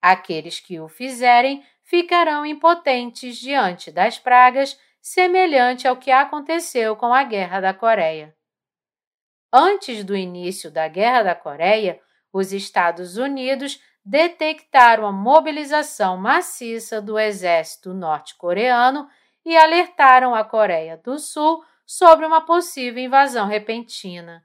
Aqueles 0.00 0.58
que 0.60 0.80
o 0.80 0.88
fizerem 0.88 1.64
ficarão 1.84 2.44
impotentes 2.44 3.36
diante 3.36 3.92
das 3.92 4.18
pragas, 4.18 4.78
semelhante 5.00 5.86
ao 5.86 5.96
que 5.96 6.10
aconteceu 6.10 6.96
com 6.96 7.12
a 7.12 7.22
Guerra 7.22 7.60
da 7.60 7.74
Coreia. 7.74 8.34
Antes 9.52 10.02
do 10.02 10.16
início 10.16 10.70
da 10.70 10.88
Guerra 10.88 11.22
da 11.22 11.34
Coreia, 11.34 12.00
os 12.32 12.52
Estados 12.52 13.16
Unidos 13.16 13.80
detectaram 14.04 15.06
a 15.06 15.12
mobilização 15.12 16.16
maciça 16.16 17.00
do 17.00 17.18
exército 17.18 17.94
norte-coreano 17.94 19.08
e 19.44 19.56
alertaram 19.56 20.34
a 20.34 20.42
Coreia 20.42 20.96
do 20.96 21.18
Sul 21.18 21.64
sobre 21.86 22.26
uma 22.26 22.40
possível 22.40 23.02
invasão 23.02 23.46
repentina. 23.46 24.44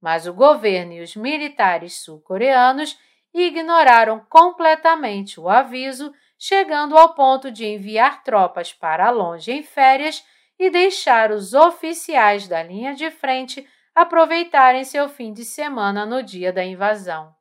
Mas 0.00 0.26
o 0.26 0.34
governo 0.34 0.94
e 0.94 1.02
os 1.02 1.14
militares 1.14 2.00
sul-coreanos 2.00 2.98
ignoraram 3.32 4.20
completamente 4.28 5.40
o 5.40 5.48
aviso, 5.48 6.12
chegando 6.38 6.96
ao 6.96 7.14
ponto 7.14 7.50
de 7.50 7.64
enviar 7.64 8.22
tropas 8.22 8.72
para 8.72 9.10
longe 9.10 9.52
em 9.52 9.62
férias 9.62 10.24
e 10.58 10.70
deixar 10.70 11.30
os 11.30 11.54
oficiais 11.54 12.46
da 12.48 12.62
linha 12.62 12.94
de 12.94 13.10
frente 13.10 13.66
aproveitarem 13.94 14.84
seu 14.84 15.08
fim 15.08 15.32
de 15.32 15.44
semana 15.44 16.04
no 16.04 16.22
dia 16.22 16.52
da 16.52 16.64
invasão. 16.64 17.34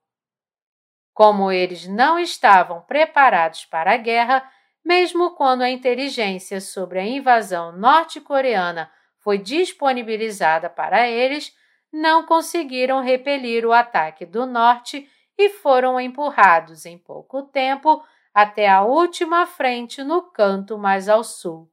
Como 1.13 1.51
eles 1.51 1.87
não 1.87 2.17
estavam 2.17 2.81
preparados 2.81 3.65
para 3.65 3.93
a 3.93 3.97
guerra, 3.97 4.47
mesmo 4.83 5.35
quando 5.35 5.61
a 5.61 5.69
inteligência 5.69 6.59
sobre 6.59 6.99
a 6.99 7.05
invasão 7.05 7.71
norte-coreana 7.71 8.91
foi 9.19 9.37
disponibilizada 9.37 10.69
para 10.69 11.07
eles, 11.07 11.55
não 11.91 12.25
conseguiram 12.25 13.01
repelir 13.01 13.65
o 13.65 13.71
ataque 13.71 14.25
do 14.25 14.45
norte 14.45 15.07
e 15.37 15.49
foram 15.49 15.99
empurrados 15.99 16.85
em 16.85 16.97
pouco 16.97 17.43
tempo 17.43 18.03
até 18.33 18.67
a 18.67 18.83
última 18.83 19.45
frente 19.45 20.03
no 20.03 20.23
canto 20.23 20.77
mais 20.77 21.07
ao 21.07 21.23
sul. 21.23 21.69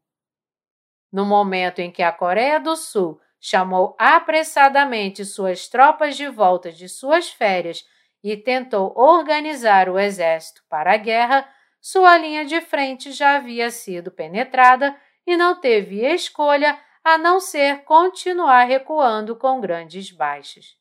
No 1.11 1.25
momento 1.25 1.81
em 1.81 1.91
que 1.91 2.03
a 2.03 2.13
Coreia 2.13 2.61
do 2.61 2.77
Sul 2.77 3.21
chamou 3.41 3.97
apressadamente 3.99 5.25
suas 5.25 5.67
tropas 5.67 6.17
de 6.17 6.29
volta 6.29 6.71
de 6.71 6.89
suas 6.89 7.31
férias 7.31 7.85
e 8.23 8.37
tentou 8.37 8.93
organizar 8.97 9.89
o 9.89 9.99
exército 9.99 10.63
para 10.69 10.93
a 10.93 10.97
guerra, 10.99 11.49
sua 11.81 12.19
linha 12.19 12.45
de 12.45 12.61
frente 12.61 13.11
já 13.11 13.37
havia 13.37 13.71
sido 13.71 14.11
penetrada 14.11 14.95
e 15.27 15.37
não 15.37 15.59
teve 15.59 16.05
escolha 16.05 16.79
a 17.03 17.17
não 17.17 17.41
ser 17.41 17.83
continuar 17.85 18.65
recuando 18.65 19.35
com 19.35 19.59
grandes 19.59 20.11
baixas. 20.11 20.77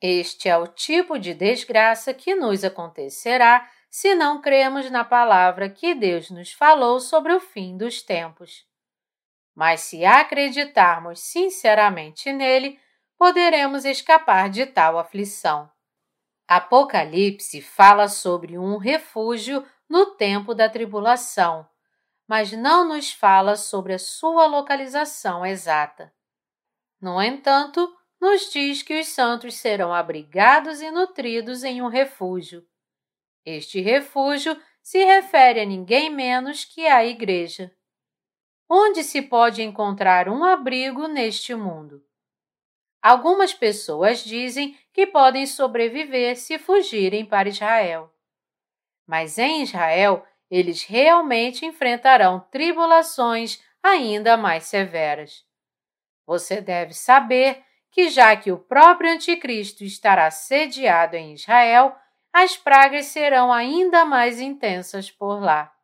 Este 0.00 0.48
é 0.48 0.56
o 0.56 0.66
tipo 0.66 1.18
de 1.18 1.32
desgraça 1.32 2.12
que 2.12 2.34
nos 2.34 2.62
acontecerá 2.62 3.68
se 3.90 4.14
não 4.14 4.40
cremos 4.40 4.90
na 4.90 5.04
palavra 5.04 5.68
que 5.68 5.94
Deus 5.94 6.30
nos 6.30 6.52
falou 6.52 7.00
sobre 7.00 7.32
o 7.32 7.40
fim 7.40 7.76
dos 7.76 8.02
tempos. 8.02 8.66
Mas 9.54 9.80
se 9.80 10.04
acreditarmos 10.04 11.20
sinceramente 11.20 12.32
nele, 12.32 12.78
poderemos 13.16 13.84
escapar 13.84 14.48
de 14.48 14.66
tal 14.66 14.98
aflição. 14.98 15.70
Apocalipse 16.46 17.60
fala 17.60 18.08
sobre 18.08 18.56
um 18.56 18.76
refúgio 18.78 19.66
no 19.88 20.06
tempo 20.14 20.54
da 20.54 20.68
tribulação, 20.68 21.68
mas 22.26 22.52
não 22.52 22.86
nos 22.86 23.10
fala 23.12 23.56
sobre 23.56 23.94
a 23.94 23.98
sua 23.98 24.46
localização 24.46 25.44
exata. 25.44 26.12
No 27.00 27.20
entanto, 27.20 27.92
nos 28.20 28.50
diz 28.50 28.82
que 28.82 29.00
os 29.00 29.08
santos 29.08 29.54
serão 29.54 29.92
abrigados 29.92 30.80
e 30.80 30.90
nutridos 30.90 31.64
em 31.64 31.80
um 31.80 31.88
refúgio. 31.88 32.66
Este 33.44 33.80
refúgio 33.80 34.60
se 34.82 35.04
refere 35.04 35.60
a 35.60 35.64
ninguém 35.64 36.10
menos 36.10 36.64
que 36.64 36.86
a 36.86 37.04
Igreja. 37.04 37.74
Onde 38.68 39.02
se 39.02 39.22
pode 39.22 39.62
encontrar 39.62 40.28
um 40.28 40.44
abrigo 40.44 41.06
neste 41.06 41.54
mundo? 41.54 42.04
Algumas 43.00 43.54
pessoas 43.54 44.24
dizem 44.24 44.76
que 44.92 45.06
podem 45.06 45.46
sobreviver 45.46 46.36
se 46.36 46.58
fugirem 46.58 47.24
para 47.24 47.48
Israel. 47.48 48.12
Mas 49.06 49.38
em 49.38 49.62
Israel 49.62 50.26
eles 50.50 50.84
realmente 50.84 51.64
enfrentarão 51.64 52.40
tribulações 52.50 53.62
ainda 53.82 54.36
mais 54.36 54.64
severas. 54.64 55.44
Você 56.26 56.60
deve 56.60 56.92
saber 56.92 57.64
que, 57.90 58.08
já 58.08 58.36
que 58.36 58.52
o 58.52 58.58
próprio 58.58 59.10
Anticristo 59.10 59.84
estará 59.84 60.30
sediado 60.30 61.16
em 61.16 61.34
Israel, 61.34 61.96
as 62.32 62.56
pragas 62.56 63.06
serão 63.06 63.52
ainda 63.52 64.04
mais 64.04 64.40
intensas 64.40 65.10
por 65.10 65.40
lá. 65.40 65.74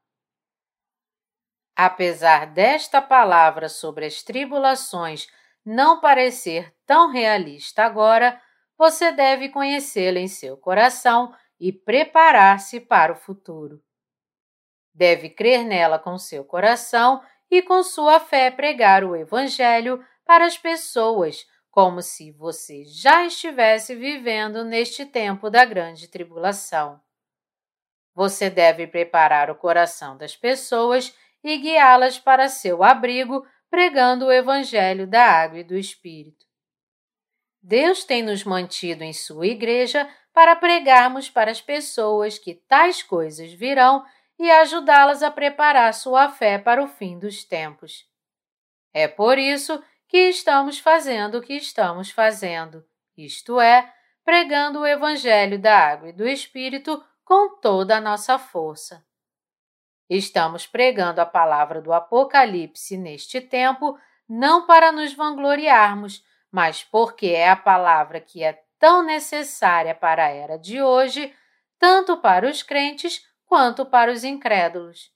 Apesar 1.77 2.47
desta 2.47 3.03
palavra 3.03 3.69
sobre 3.69 4.07
as 4.07 4.23
tribulações 4.23 5.27
não 5.65 6.01
parecer 6.01 6.73
tão 6.87 7.11
realista 7.11 7.85
agora, 7.85 8.41
você 8.77 9.11
deve 9.11 9.49
conhecê-la 9.49 10.21
em 10.21 10.29
seu 10.29 10.57
coração 10.57 11.35
e 11.59 11.73
preparar-se 11.73 12.81
para 12.81 13.13
o 13.13 13.17
futuro. 13.17 13.83
Deve 14.93 15.31
crer 15.31 15.65
nela 15.65 15.99
com 15.99 16.19
seu 16.19 16.45
coração 16.45 17.23
e 17.51 17.63
com 17.63 17.83
sua 17.83 18.21
fé 18.21 18.51
pregar 18.51 19.03
o 19.05 19.17
Evangelho 19.17 20.05
para 20.25 20.45
as 20.45 20.57
pessoas, 20.57 21.47
como 21.75 22.01
se 22.03 22.31
você 22.31 22.85
já 22.85 23.27
estivesse 23.27 23.97
vivendo 23.97 24.65
neste 24.65 25.05
tempo 25.05 25.51
da 25.51 25.65
grande 25.65 26.07
tribulação. 26.07 27.01
Você 28.15 28.49
deve 28.49 28.87
preparar 28.87 29.51
o 29.51 29.57
coração 29.57 30.17
das 30.17 30.37
pessoas 30.37 31.13
e 31.43 31.59
guiá-las 31.59 32.17
para 32.17 32.49
seu 32.49 32.85
abrigo, 32.85 33.45
pregando 33.69 34.27
o 34.27 34.33
Evangelho 34.33 35.05
da 35.05 35.25
Água 35.25 35.59
e 35.59 35.65
do 35.65 35.77
Espírito. 35.77 36.47
Deus 37.61 38.05
tem 38.05 38.23
nos 38.23 38.45
mantido 38.45 39.03
em 39.03 39.13
Sua 39.13 39.49
Igreja 39.49 40.09
para 40.33 40.55
pregarmos 40.55 41.29
para 41.29 41.51
as 41.51 41.61
pessoas 41.61 42.39
que 42.39 42.55
tais 42.55 43.03
coisas 43.03 43.53
virão 43.53 44.05
e 44.39 44.49
ajudá-las 44.49 45.25
a 45.25 45.31
preparar 45.31 45.93
sua 45.93 46.29
fé 46.29 46.57
para 46.57 46.81
o 46.81 46.87
fim 46.87 47.19
dos 47.19 47.43
tempos. 47.43 48.09
É 48.93 49.09
por 49.09 49.39
isso 49.39 49.83
que 50.09 50.29
estamos 50.29 50.79
fazendo 50.79 51.39
o 51.39 51.43
que 51.43 51.55
estamos 51.55 52.11
fazendo, 52.11 52.85
isto 53.17 53.61
é, 53.61 53.93
pregando 54.25 54.81
o 54.81 54.87
Evangelho 54.87 55.59
da 55.59 55.77
Água 55.77 56.09
e 56.09 56.13
do 56.13 56.27
Espírito 56.27 57.05
com 57.25 57.59
toda 57.59 57.97
a 57.97 58.01
nossa 58.01 58.39
força. 58.39 59.05
Estamos 60.09 60.67
pregando 60.67 61.21
a 61.21 61.27
palavra 61.27 61.81
do 61.81 61.93
Apocalipse 61.93 62.97
neste 62.97 63.41
tempo, 63.41 63.99
não 64.29 64.67
para 64.67 64.93
nos 64.93 65.15
vangloriarmos, 65.15 66.23
mas 66.51 66.85
porque 66.85 67.29
é 67.29 67.49
a 67.49 67.57
palavra 67.57 68.21
que 68.21 68.43
é 68.43 68.63
tão 68.79 69.03
necessária 69.03 69.95
para 69.95 70.27
a 70.27 70.29
era 70.29 70.59
de 70.59 70.83
hoje, 70.83 71.35
tanto 71.79 72.19
para 72.19 72.49
os 72.49 72.63
crentes 72.63 73.27
quanto 73.47 73.87
para 73.87 74.13
os 74.13 74.25
incrédulos. 74.25 75.14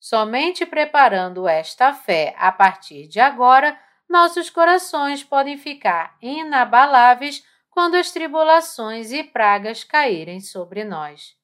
Somente 0.00 0.64
preparando 0.64 1.46
esta 1.46 1.92
fé 1.92 2.34
a 2.38 2.50
partir 2.50 3.06
de 3.06 3.20
agora, 3.20 3.78
nossos 4.08 4.48
corações 4.48 5.22
podem 5.22 5.58
ficar 5.58 6.16
inabaláveis 6.22 7.44
quando 7.68 7.96
as 7.96 8.10
tribulações 8.10 9.12
e 9.12 9.22
pragas 9.22 9.84
caírem 9.84 10.40
sobre 10.40 10.84
nós. 10.84 11.36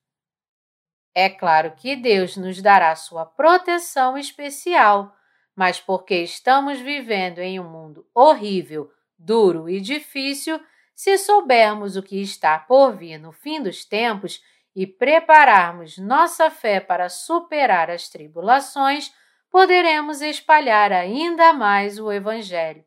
É 1.15 1.29
claro 1.29 1.73
que 1.77 1.95
Deus 1.95 2.37
nos 2.37 2.63
dará 2.63 2.95
sua 2.97 3.27
proteção 3.27 4.17
especial, 4.17 5.15
mas 5.55 5.79
porque 5.79 6.17
estamos 6.23 6.81
vivendo 6.81 7.41
em 7.41 7.61
um 7.61 7.69
mundo 7.69 8.07
horrível, 8.15 8.91
duro 9.19 9.69
e 9.69 9.81
difícil, 9.81 10.59
se 10.95 11.19
soubermos 11.19 11.95
o 11.95 12.03
que 12.03 12.23
está 12.23 12.59
por 12.59 12.97
vir 12.97 13.19
no 13.19 13.33
fim 13.33 13.63
dos 13.63 13.85
tempos 13.85 14.41
e 14.77 14.87
prepararmos 14.87 15.97
nossa 15.97 16.51
fé 16.51 16.81
para 16.81 17.09
superar 17.09 17.91
as 17.91 18.11
tribulações, 18.11 19.11
poderemos 19.51 20.21
espalhar 20.21 20.93
ainda 20.93 21.55
mais 21.55 21.99
o 21.99 22.13
Evangelho. 22.13 22.85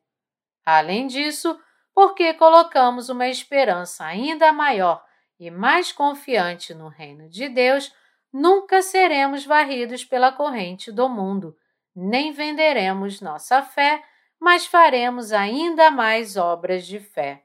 Além 0.64 1.08
disso, 1.08 1.60
porque 1.92 2.32
colocamos 2.36 3.10
uma 3.10 3.28
esperança 3.28 4.06
ainda 4.06 4.54
maior 4.54 5.04
e 5.40 5.50
mais 5.50 5.92
confiante 5.92 6.76
no 6.76 6.90
reino 6.90 7.28
de 7.28 7.50
Deus, 7.50 7.92
nunca 8.32 8.84
seremos 8.84 9.44
varridos 9.44 10.06
pela 10.06 10.32
corrente 10.32 10.92
do 10.92 11.10
mundo, 11.10 11.58
nem 11.96 12.32
venderemos 12.32 13.20
nossa 13.20 13.64
fé, 13.64 14.04
mas 14.40 14.68
faremos 14.68 15.32
ainda 15.32 15.90
mais 15.90 16.38
obras 16.38 16.86
de 16.86 17.00
fé. 17.00 17.44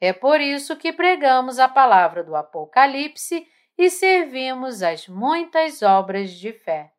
É 0.00 0.12
por 0.12 0.40
isso 0.40 0.76
que 0.76 0.92
pregamos 0.92 1.58
a 1.58 1.68
palavra 1.68 2.22
do 2.22 2.36
Apocalipse 2.36 3.46
e 3.76 3.90
servimos 3.90 4.82
as 4.82 5.08
muitas 5.08 5.82
obras 5.82 6.30
de 6.30 6.52
fé. 6.52 6.92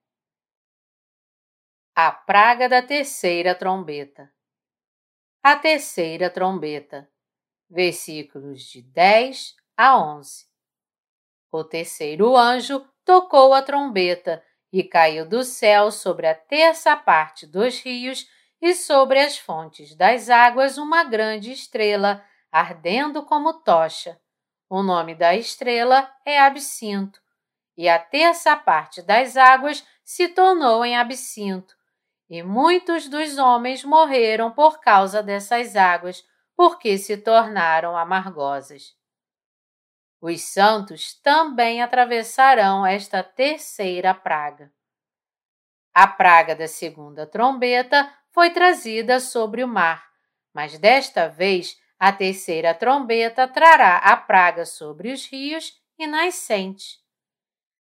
A 1.96 2.12
praga 2.12 2.70
da 2.70 2.82
terceira 2.82 3.56
trombeta. 3.56 4.32
A 5.44 5.56
terceira 5.56 6.30
trombeta. 6.30 7.10
Versículos 7.70 8.64
de 8.64 8.82
10 8.82 9.56
a 9.78 9.98
11. 9.98 10.48
O 11.52 11.64
terceiro 11.64 12.36
anjo 12.36 12.86
tocou 13.06 13.54
a 13.54 13.62
trombeta 13.62 14.44
e 14.72 14.84
caiu 14.84 15.28
do 15.28 15.44
céu 15.44 15.92
sobre 15.92 16.28
a 16.28 16.36
terça 16.36 16.96
parte 16.96 17.48
dos 17.48 17.80
rios 17.80 18.28
e 18.62 18.74
sobre 18.74 19.20
as 19.20 19.38
fontes 19.38 19.96
das 19.96 20.30
águas 20.30 20.78
uma 20.78 21.04
grande 21.04 21.52
estrela, 21.52 22.24
ardendo 22.52 23.24
como 23.24 23.54
tocha. 23.54 24.20
O 24.70 24.84
nome 24.84 25.16
da 25.16 25.36
estrela 25.36 26.12
é 26.26 26.40
Absinto, 26.40 27.20
e 27.76 27.88
a 27.88 27.98
terça 27.98 28.56
parte 28.56 29.02
das 29.02 29.38
águas 29.38 29.86
se 30.04 30.28
tornou 30.28 30.84
em 30.84 30.98
absinto, 30.98 31.76
e 32.30 32.44
muitos 32.44 33.08
dos 33.08 33.38
homens 33.38 33.84
morreram 33.84 34.52
por 34.52 34.80
causa 34.80 35.24
dessas 35.24 35.76
águas, 35.76 36.24
porque 36.56 36.98
se 36.98 37.16
tornaram 37.18 37.98
amargosas. 37.98 38.96
Os 40.22 40.42
santos 40.42 41.14
também 41.22 41.82
atravessarão 41.82 42.86
esta 42.86 43.24
terceira 43.24 44.14
praga. 44.14 44.72
A 45.94 46.06
praga 46.06 46.56
da 46.56 46.68
segunda 46.68 47.26
trombeta 47.26 48.14
foi 48.32 48.50
trazida 48.50 49.20
sobre 49.20 49.64
o 49.64 49.68
mar, 49.68 50.06
mas 50.54 50.78
desta 50.78 51.30
vez 51.30 51.78
a 52.00 52.12
terceira 52.12 52.74
trombeta 52.74 53.48
trará 53.48 53.98
a 53.98 54.16
praga 54.16 54.66
sobre 54.66 55.12
os 55.12 55.26
rios 55.26 55.80
e 55.98 56.08
nascentes. 56.08 57.00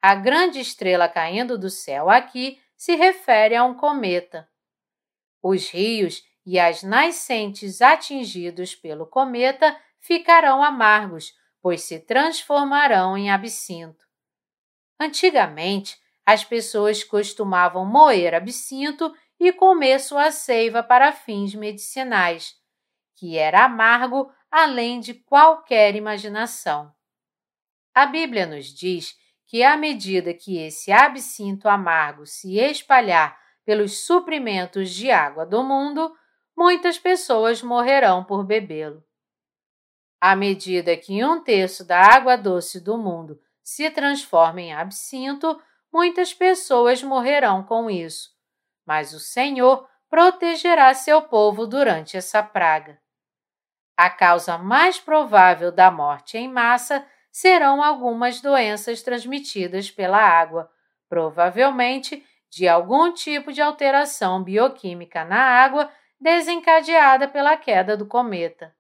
A 0.02 0.14
grande 0.14 0.60
estrela 0.60 1.08
caindo 1.08 1.58
do 1.58 1.70
céu 1.70 2.10
aqui 2.10 2.62
se 2.76 2.96
refere 2.96 3.56
a 3.56 3.64
um 3.64 3.74
cometa. 3.74 4.50
Os 5.42 5.70
rios 5.70 6.22
e 6.46 6.60
as 6.60 6.84
nascentes 6.84 7.82
atingidos 7.82 8.76
pelo 8.76 9.08
cometa 9.08 9.80
ficarão 10.00 10.62
amargos 10.62 11.34
pois 11.64 11.82
se 11.84 11.98
transformarão 11.98 13.18
em 13.18 13.32
absinto. 13.32 14.06
Antigamente, 15.00 15.98
as 16.26 16.44
pessoas 16.44 17.06
costumavam 17.06 17.86
moer 17.86 18.34
absinto 18.34 19.16
e 19.40 19.54
comer 19.54 20.00
sua 20.00 20.30
seiva 20.30 20.84
para 20.84 21.14
fins 21.14 21.56
medicinais, 21.56 22.56
que 23.24 23.38
era 23.38 23.64
amargo 23.64 24.30
além 24.52 25.00
de 25.00 25.14
qualquer 25.14 25.96
imaginação. 25.96 26.94
A 27.96 28.06
Bíblia 28.06 28.46
nos 28.46 28.66
diz 28.66 29.16
que, 29.48 29.64
à 29.64 29.78
medida 29.78 30.34
que 30.34 30.58
esse 30.58 30.92
absinto 30.92 31.70
amargo 31.70 32.26
se 32.26 32.58
espalhar 32.58 33.40
pelos 33.64 34.06
suprimentos 34.06 34.90
de 34.90 35.10
água 35.10 35.46
do 35.46 35.64
mundo, 35.64 36.14
muitas 36.54 37.00
pessoas 37.00 37.64
morrerão 37.64 38.26
por 38.26 38.44
bebê-lo. 38.44 39.02
À 40.20 40.36
medida 40.36 40.98
que 40.98 41.24
um 41.24 41.42
terço 41.42 41.86
da 41.86 42.02
água 42.02 42.36
doce 42.36 42.82
do 42.82 42.98
mundo 42.98 43.40
se 43.64 43.90
transforma 43.90 44.60
em 44.60 44.74
absinto, 44.74 45.58
muitas 45.94 46.34
pessoas 46.34 47.02
morrerão 47.02 47.64
com 47.64 47.90
isso. 47.90 48.32
Mas 48.86 49.14
o 49.14 49.20
Senhor 49.22 49.88
protegerá 50.10 50.94
seu 50.94 51.22
povo 51.22 51.66
durante 51.66 52.18
essa 52.18 52.44
praga. 52.44 53.02
A 53.96 54.10
causa 54.10 54.58
mais 54.58 55.00
provável 55.00 55.72
da 55.72 55.92
morte 55.92 56.38
em 56.38 56.48
massa 56.48 57.06
serão 57.32 57.82
algumas 57.82 58.42
doenças 58.42 59.02
transmitidas 59.02 59.92
pela 59.92 60.18
água, 60.18 60.72
provavelmente 61.08 62.26
de 62.50 62.68
algum 62.68 63.12
tipo 63.12 63.52
de 63.52 63.62
alteração 63.62 64.44
bioquímica 64.44 65.24
na 65.26 65.40
água 65.40 65.92
desencadeada 66.20 67.28
pela 67.28 67.58
queda 67.58 67.98
do 67.98 68.08
cometa. 68.08 68.76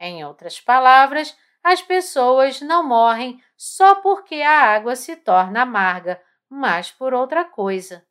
Em 0.00 0.24
outras 0.24 0.60
palavras, 0.60 1.36
as 1.62 1.80
pessoas 1.80 2.60
não 2.60 2.86
morrem 2.86 3.42
só 3.56 3.96
porque 3.96 4.36
a 4.36 4.74
água 4.74 4.96
se 4.96 5.16
torna 5.16 5.62
amarga, 5.62 6.20
mas 6.48 6.90
por 6.90 7.14
outra 7.14 7.44
coisa. 7.44 8.06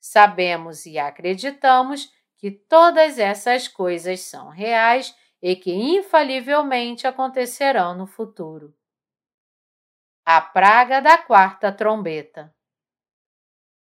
Sabemos 0.00 0.86
e 0.86 0.98
acreditamos 0.98 2.12
que 2.36 2.50
todas 2.50 3.18
essas 3.18 3.68
coisas 3.68 4.20
são 4.20 4.48
reais 4.48 5.14
e 5.42 5.56
que 5.56 5.72
infalivelmente 5.72 7.06
acontecerão 7.06 7.96
no 7.96 8.06
futuro. 8.06 8.72
A 10.24 10.40
praga 10.40 11.00
da 11.00 11.18
quarta 11.18 11.72
trombeta. 11.72 12.54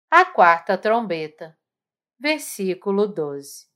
A 0.09 0.25
quarta 0.25 0.77
trombeta. 0.77 1.55
Versículo 2.19 3.07
12. 3.07 3.67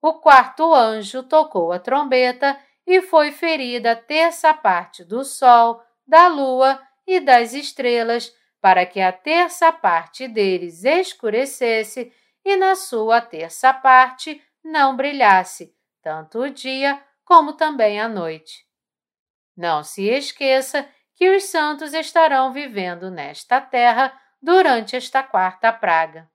O 0.00 0.20
quarto 0.20 0.72
anjo 0.72 1.24
tocou 1.24 1.72
a 1.72 1.78
trombeta 1.78 2.58
e 2.86 3.02
foi 3.02 3.32
ferida 3.32 3.92
a 3.92 3.96
terça 3.96 4.54
parte 4.54 5.04
do 5.04 5.24
sol, 5.24 5.82
da 6.06 6.28
lua 6.28 6.80
e 7.06 7.18
das 7.18 7.52
estrelas, 7.52 8.34
para 8.60 8.86
que 8.86 9.00
a 9.00 9.12
terça 9.12 9.72
parte 9.72 10.28
deles 10.28 10.84
escurecesse 10.84 12.12
e 12.44 12.56
na 12.56 12.74
sua 12.76 13.20
terça 13.20 13.72
parte 13.72 14.42
não 14.62 14.96
brilhasse, 14.96 15.74
tanto 16.02 16.40
o 16.40 16.50
dia 16.50 17.02
como 17.24 17.52
também 17.52 18.00
a 18.00 18.08
noite. 18.08 18.66
Não 19.56 19.84
se 19.84 20.08
esqueça 20.08 20.88
que 21.14 21.28
os 21.36 21.44
santos 21.44 21.92
estarão 21.92 22.52
vivendo 22.52 23.10
nesta 23.10 23.60
terra 23.60 24.18
durante 24.40 24.96
esta 24.96 25.22
quarta 25.22 25.72
praga. 25.72 26.30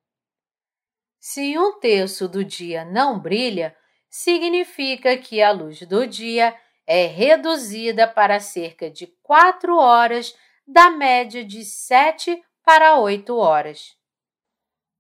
Se 1.19 1.58
um 1.58 1.80
terço 1.80 2.28
do 2.28 2.45
dia 2.45 2.86
não 2.86 3.19
brilha, 3.19 3.75
significa 4.08 5.17
que 5.17 5.41
a 5.41 5.51
luz 5.51 5.82
do 5.82 6.06
dia 6.06 6.56
é 6.86 7.08
reduzida 7.08 8.08
para 8.08 8.39
cerca 8.39 8.89
de 8.91 9.08
quatro 9.23 9.75
horas, 9.75 10.38
da 10.67 10.91
média 10.91 11.43
de 11.43 11.65
sete 11.65 12.43
para 12.63 12.99
oito 12.99 13.38
horas. 13.38 13.97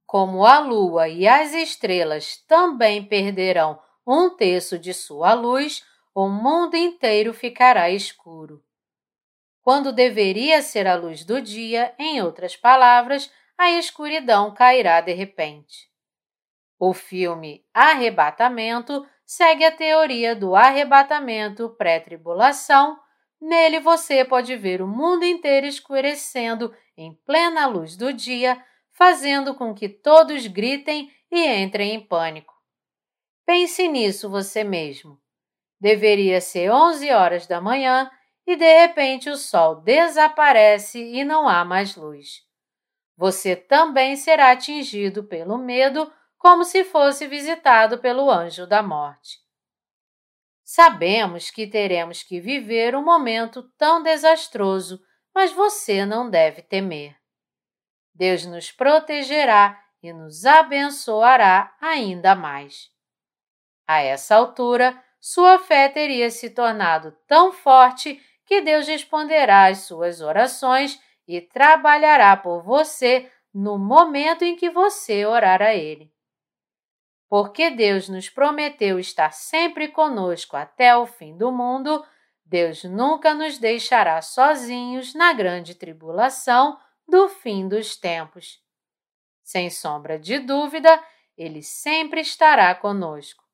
Como 0.05 0.45
a 0.45 0.59
lua 0.59 1.07
e 1.07 1.27
as 1.27 1.53
estrelas 1.53 2.37
também 2.47 3.03
perderão 3.03 3.79
um 4.05 4.29
terço 4.29 4.77
de 4.77 4.93
sua 4.93 5.33
luz, 5.33 5.83
o 6.13 6.27
mundo 6.27 6.75
inteiro 6.75 7.33
ficará 7.33 7.89
escuro 7.89 8.63
quando 9.65 9.91
deveria 9.91 10.61
ser 10.61 10.85
a 10.85 10.93
luz 10.93 11.25
do 11.25 11.41
dia, 11.41 11.91
em 11.97 12.21
outras 12.21 12.55
palavras, 12.55 13.31
a 13.57 13.71
escuridão 13.71 14.53
cairá 14.53 15.01
de 15.01 15.11
repente. 15.11 15.89
O 16.77 16.93
filme 16.93 17.65
Arrebatamento 17.73 19.03
segue 19.25 19.65
a 19.65 19.71
teoria 19.71 20.35
do 20.35 20.55
arrebatamento 20.55 21.67
pré-tribulação. 21.69 22.99
Nele 23.41 23.79
você 23.79 24.23
pode 24.23 24.55
ver 24.55 24.83
o 24.83 24.87
mundo 24.87 25.25
inteiro 25.25 25.65
escurecendo 25.65 26.71
em 26.95 27.15
plena 27.25 27.65
luz 27.65 27.97
do 27.97 28.13
dia, 28.13 28.63
fazendo 28.91 29.55
com 29.55 29.73
que 29.73 29.89
todos 29.89 30.45
gritem 30.45 31.11
e 31.31 31.43
entrem 31.43 31.95
em 31.95 31.99
pânico. 31.99 32.54
Pense 33.45 33.87
nisso 33.87 34.29
você 34.29 34.63
mesmo. 34.63 35.21
Deveria 35.79 36.41
ser 36.41 36.71
11 36.71 37.11
horas 37.11 37.45
da 37.45 37.61
manhã 37.61 38.09
e 38.47 38.55
de 38.55 38.79
repente 38.81 39.29
o 39.29 39.37
sol 39.37 39.81
desaparece 39.81 40.99
e 40.99 41.23
não 41.23 41.47
há 41.47 41.63
mais 41.63 41.95
luz. 41.95 42.43
Você 43.17 43.55
também 43.55 44.15
será 44.15 44.51
atingido 44.51 45.23
pelo 45.23 45.57
medo, 45.57 46.11
como 46.37 46.65
se 46.65 46.83
fosse 46.83 47.27
visitado 47.27 47.99
pelo 47.99 48.29
anjo 48.29 48.67
da 48.67 48.83
morte. 48.83 49.39
Sabemos 50.63 51.51
que 51.51 51.67
teremos 51.67 52.23
que 52.23 52.39
viver 52.39 52.95
um 52.95 53.03
momento 53.03 53.63
tão 53.77 54.01
desastroso, 54.01 54.99
mas 55.33 55.51
você 55.51 56.05
não 56.05 56.29
deve 56.29 56.61
temer. 56.61 57.15
Deus 58.13 58.45
nos 58.45 58.71
protegerá 58.71 59.79
e 60.01 60.11
nos 60.11 60.45
abençoará 60.45 61.75
ainda 61.79 62.35
mais. 62.35 62.94
A 63.87 64.01
essa 64.01 64.35
altura, 64.35 65.01
sua 65.19 65.59
fé 65.59 65.89
teria 65.89 66.29
se 66.29 66.49
tornado 66.49 67.11
tão 67.27 67.51
forte 67.51 68.21
que 68.45 68.61
Deus 68.61 68.87
responderá 68.87 69.67
às 69.67 69.79
suas 69.79 70.21
orações 70.21 70.99
e 71.27 71.41
trabalhará 71.41 72.37
por 72.37 72.61
você 72.61 73.31
no 73.53 73.77
momento 73.77 74.43
em 74.43 74.55
que 74.55 74.69
você 74.69 75.25
orar 75.25 75.61
a 75.61 75.73
Ele. 75.73 76.11
Porque 77.27 77.71
Deus 77.71 78.07
nos 78.07 78.29
prometeu 78.29 78.99
estar 78.99 79.31
sempre 79.31 79.87
conosco 79.87 80.55
até 80.55 80.95
o 80.95 81.07
fim 81.07 81.35
do 81.35 81.51
mundo, 81.51 82.05
Deus 82.45 82.83
nunca 82.83 83.33
nos 83.33 83.57
deixará 83.57 84.21
sozinhos 84.21 85.15
na 85.15 85.33
grande 85.33 85.73
tribulação 85.73 86.77
do 87.07 87.27
fim 87.27 87.67
dos 87.67 87.95
tempos. 87.95 88.63
Sem 89.43 89.69
sombra 89.69 90.19
de 90.19 90.37
dúvida, 90.39 91.03
Ele 91.35 91.63
sempre 91.63 92.21
estará 92.21 92.73
conosco. 92.75 93.44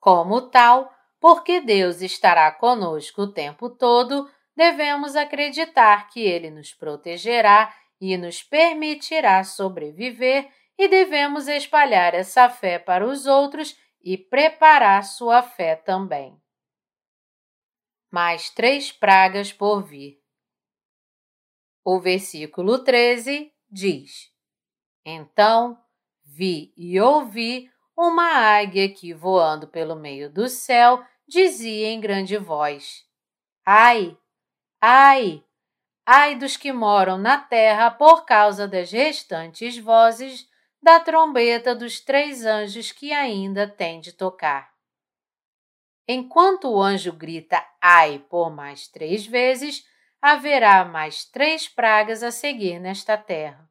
Como 0.00 0.48
tal, 0.48 0.90
porque 1.20 1.60
Deus 1.60 2.00
estará 2.00 2.50
conosco 2.50 3.22
o 3.22 3.32
tempo 3.32 3.68
todo, 3.68 4.28
devemos 4.56 5.14
acreditar 5.14 6.08
que 6.08 6.20
Ele 6.20 6.50
nos 6.50 6.72
protegerá 6.72 7.72
e 8.00 8.16
nos 8.16 8.42
permitirá 8.42 9.44
sobreviver 9.44 10.50
e 10.78 10.88
devemos 10.88 11.46
espalhar 11.46 12.14
essa 12.14 12.48
fé 12.48 12.78
para 12.78 13.06
os 13.06 13.26
outros 13.26 13.76
e 14.02 14.16
preparar 14.16 15.04
sua 15.04 15.42
fé 15.42 15.76
também. 15.76 16.40
Mais 18.10 18.48
três 18.48 18.90
pragas 18.90 19.52
por 19.52 19.82
vir. 19.82 20.18
O 21.84 22.00
versículo 22.00 22.82
13 22.82 23.52
diz: 23.70 24.32
Então 25.04 25.78
vi 26.24 26.72
e 26.76 26.98
ouvi 26.98 27.70
uma 28.00 28.58
águia 28.58 28.88
que, 28.88 29.12
voando 29.12 29.68
pelo 29.68 29.94
meio 29.94 30.30
do 30.30 30.48
céu, 30.48 31.04
dizia 31.28 31.88
em 31.88 32.00
grande 32.00 32.38
voz: 32.38 33.04
Ai, 33.64 34.16
ai, 34.80 35.44
ai 36.06 36.34
dos 36.34 36.56
que 36.56 36.72
moram 36.72 37.18
na 37.18 37.36
terra 37.36 37.90
por 37.90 38.24
causa 38.24 38.66
das 38.66 38.90
restantes 38.90 39.76
vozes 39.76 40.48
da 40.82 40.98
trombeta 40.98 41.74
dos 41.74 42.00
três 42.00 42.46
anjos 42.46 42.90
que 42.90 43.12
ainda 43.12 43.68
tem 43.68 44.00
de 44.00 44.14
tocar. 44.14 44.72
Enquanto 46.08 46.70
o 46.70 46.80
anjo 46.80 47.12
grita 47.12 47.62
ai 47.82 48.18
por 48.30 48.50
mais 48.50 48.88
três 48.88 49.26
vezes, 49.26 49.86
haverá 50.22 50.86
mais 50.86 51.26
três 51.26 51.68
pragas 51.68 52.22
a 52.22 52.30
seguir 52.30 52.80
nesta 52.80 53.18
terra. 53.18 53.70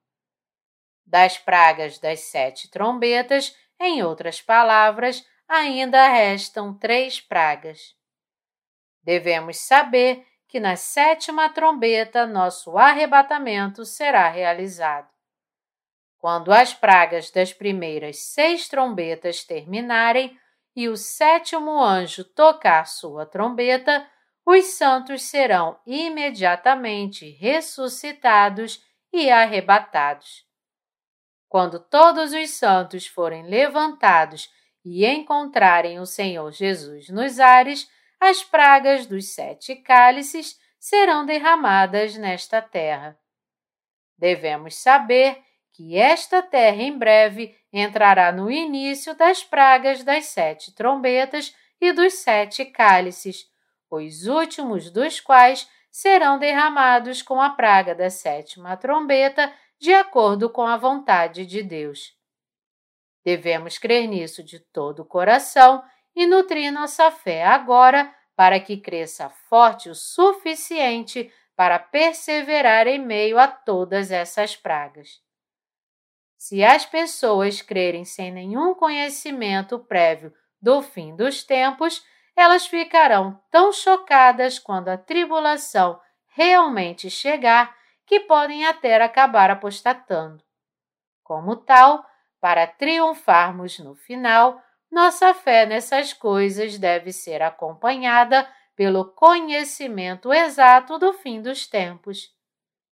Das 1.04 1.40
pragas 1.40 1.98
das 1.98 2.20
sete 2.20 2.70
trombetas, 2.70 3.56
em 3.80 4.04
outras 4.04 4.42
palavras, 4.42 5.26
ainda 5.48 6.08
restam 6.10 6.74
três 6.74 7.22
pragas. 7.22 7.96
Devemos 9.04 9.58
saber 9.58 10.26
que 10.48 10.60
na 10.60 10.76
sétima 10.76 11.50
trombeta 11.50 12.26
nosso 12.26 12.78
arrebatamento 12.78 13.86
será 13.86 14.28
realizado. 14.30 15.08
Quando 16.18 16.52
as 16.52 16.74
pragas 16.74 17.32
das 17.32 17.54
primeiras 17.54 18.18
seis 18.18 18.68
trombetas 18.68 19.44
terminarem 19.44 20.38
e 20.76 20.90
o 20.90 20.98
sétimo 20.98 21.82
anjo 21.82 22.24
tocar 22.24 22.86
sua 22.86 23.26
trombeta, 23.26 24.06
os 24.46 24.66
santos 24.66 25.24
serão 25.24 25.80
imediatamente 25.86 27.30
ressuscitados 27.30 28.84
e 29.14 29.30
arrebatados. 29.30 30.49
Quando 31.50 31.80
todos 31.80 32.32
os 32.32 32.52
santos 32.52 33.08
forem 33.08 33.44
levantados 33.44 34.50
e 34.86 35.04
encontrarem 35.06 36.00
o 36.00 36.06
Senhor 36.06 36.52
Jesus 36.52 37.10
nos 37.10 37.40
ares, 37.40 37.90
as 38.20 38.44
pragas 38.44 39.08
dos 39.08 39.34
sete 39.34 39.76
cálices 39.76 40.60
serão 40.80 41.26
derramadas 41.26 42.16
nesta 42.16 42.62
terra. 42.62 43.18
Devemos 44.16 44.76
saber 44.76 45.42
que 45.72 45.98
esta 45.98 46.44
terra 46.44 46.84
em 46.84 46.96
breve 46.96 47.58
entrará 47.74 48.32
no 48.32 48.52
início 48.52 49.16
das 49.16 49.44
pragas 49.44 50.04
das 50.04 50.26
sete 50.26 50.74
trombetas 50.76 51.56
e 51.82 51.92
dos 51.92 52.14
sete 52.16 52.64
cálices, 52.66 53.46
os 53.90 54.28
últimos 54.28 54.92
dos 54.92 55.20
quais 55.20 55.68
serão 55.90 56.38
derramados 56.38 57.22
com 57.22 57.42
a 57.42 57.50
praga 57.50 57.96
da 57.96 58.10
sétima 58.10 58.78
trombeta 58.78 59.52
de 59.80 59.94
acordo 59.94 60.50
com 60.50 60.68
a 60.68 60.78
vontade 60.78 61.46
de 61.46 61.64
Deus. 61.64 62.14
Devemos 63.24 63.78
crer 63.78 64.08
nisso 64.08 64.44
de 64.44 64.60
todo 64.60 65.02
o 65.02 65.06
coração 65.06 65.84
e 66.16 66.26
nutrir 66.26 66.72
nossa 66.72 67.10
fé 67.12 67.46
agora 67.46 68.14
para 68.36 68.60
que 68.60 68.78
cresça 68.78 69.30
forte 69.30 69.90
o 69.90 69.96
suficiente 69.96 71.32
para 71.56 71.78
perseverar 71.78 72.88
em 72.88 73.00
meio 73.00 73.38
a 73.38 73.48
todas 73.48 74.12
essas 74.12 74.56
pragas. 74.56 75.22
Se 76.38 76.64
as 76.64 76.86
pessoas 76.86 77.62
crerem 77.62 78.06
sem 78.06 78.32
nenhum 78.32 78.74
conhecimento 78.74 79.78
prévio 79.78 80.34
do 80.62 80.82
fim 80.82 81.16
dos 81.16 81.44
tempos, 81.44 82.02
elas 82.36 82.66
ficarão 82.66 83.42
tão 83.52 83.74
chocadas 83.74 84.58
quando 84.58 84.88
a 84.88 84.98
tribulação 84.98 86.00
realmente 86.28 87.10
chegar 87.10 87.76
que 88.10 88.22
podem 88.22 88.66
até 88.66 89.00
acabar 89.00 89.52
apostatando. 89.52 90.44
Como 91.24 91.56
tal, 91.56 92.04
para 92.42 92.66
triunfarmos 92.66 93.78
no 93.78 93.94
final, 93.94 94.60
nossa 94.92 95.32
fé 95.36 95.68
nessas 95.68 96.12
coisas 96.12 96.80
deve 96.80 97.14
ser 97.14 97.44
acompanhada 97.44 98.52
pelo 98.76 99.06
conhecimento 99.14 100.34
exato 100.34 100.98
do 100.98 101.14
fim 101.14 101.40
dos 101.40 101.68
tempos. 101.68 102.34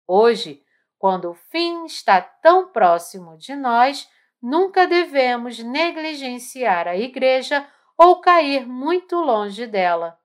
Hoje, 0.08 0.64
quando 0.98 1.32
o 1.32 1.34
fim 1.34 1.84
está 1.84 2.18
tão 2.18 2.72
próximo 2.72 3.36
de 3.36 3.54
nós, 3.54 4.08
nunca 4.40 4.86
devemos 4.86 5.58
negligenciar 5.58 6.88
a 6.88 6.96
Igreja 6.96 7.68
ou 7.98 8.18
cair 8.22 8.66
muito 8.66 9.16
longe 9.16 9.66
dela. 9.66 10.18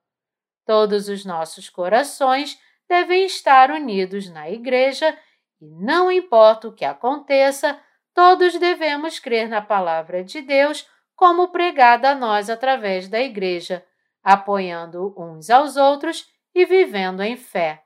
Todos 0.65 1.09
os 1.09 1.25
nossos 1.25 1.69
corações 1.69 2.57
devem 2.87 3.25
estar 3.25 3.71
unidos 3.71 4.29
na 4.29 4.49
Igreja 4.49 5.17
e, 5.59 5.65
não 5.75 6.11
importa 6.11 6.67
o 6.67 6.73
que 6.73 6.85
aconteça, 6.85 7.79
todos 8.13 8.57
devemos 8.57 9.19
crer 9.19 9.47
na 9.47 9.61
Palavra 9.61 10.23
de 10.23 10.41
Deus 10.41 10.87
como 11.15 11.49
pregada 11.49 12.11
a 12.11 12.15
nós 12.15 12.49
através 12.49 13.07
da 13.07 13.19
Igreja, 13.19 13.85
apoiando 14.23 15.13
uns 15.17 15.49
aos 15.49 15.75
outros 15.75 16.27
e 16.53 16.65
vivendo 16.65 17.21
em 17.21 17.35
fé. 17.35 17.83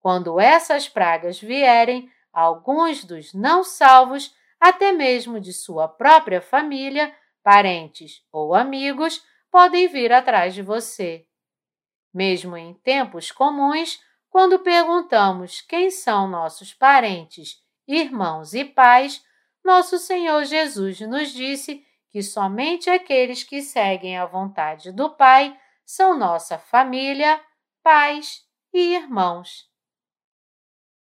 Quando 0.00 0.40
essas 0.40 0.88
pragas 0.88 1.38
vierem, 1.38 2.10
alguns 2.32 3.04
dos 3.04 3.34
não 3.34 3.62
salvos, 3.62 4.34
até 4.58 4.92
mesmo 4.92 5.40
de 5.40 5.52
sua 5.52 5.88
própria 5.88 6.40
família, 6.40 7.14
parentes 7.42 8.22
ou 8.32 8.54
amigos, 8.54 9.22
podem 9.50 9.88
vir 9.88 10.12
atrás 10.12 10.54
de 10.54 10.62
você. 10.62 11.26
Mesmo 12.12 12.56
em 12.56 12.74
tempos 12.74 13.30
comuns, 13.30 14.00
quando 14.28 14.58
perguntamos 14.58 15.60
quem 15.60 15.90
são 15.90 16.28
nossos 16.28 16.72
parentes, 16.72 17.62
irmãos 17.86 18.54
e 18.54 18.64
pais, 18.64 19.24
nosso 19.64 19.98
Senhor 19.98 20.44
Jesus 20.44 21.00
nos 21.00 21.32
disse 21.32 21.84
que 22.10 22.22
somente 22.22 22.90
aqueles 22.90 23.44
que 23.44 23.62
seguem 23.62 24.18
a 24.18 24.26
vontade 24.26 24.92
do 24.92 25.10
Pai 25.10 25.56
são 25.84 26.16
nossa 26.16 26.58
família, 26.58 27.40
pais 27.82 28.44
e 28.72 28.94
irmãos. 28.94 29.68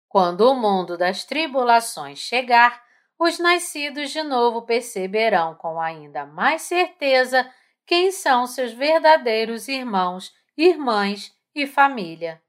Quando 0.08 0.40
o 0.50 0.54
mundo 0.54 0.96
das 0.96 1.24
tribulações 1.24 2.18
chegar, 2.18 2.82
os 3.18 3.38
nascidos 3.38 4.10
de 4.10 4.22
novo 4.22 4.62
perceberão 4.62 5.54
com 5.54 5.80
ainda 5.80 6.26
mais 6.26 6.62
certeza 6.62 7.48
quem 7.86 8.10
são 8.10 8.46
seus 8.46 8.72
verdadeiros 8.72 9.68
irmãos, 9.68 10.32
irmãs 10.62 11.34
e 11.54 11.66
família. 11.66 12.42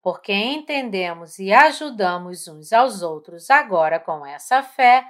Porque 0.00 0.32
entendemos 0.32 1.38
e 1.38 1.52
ajudamos 1.52 2.46
uns 2.46 2.72
aos 2.72 3.02
outros 3.02 3.50
agora 3.50 3.98
com 3.98 4.24
essa 4.24 4.62
fé, 4.62 5.04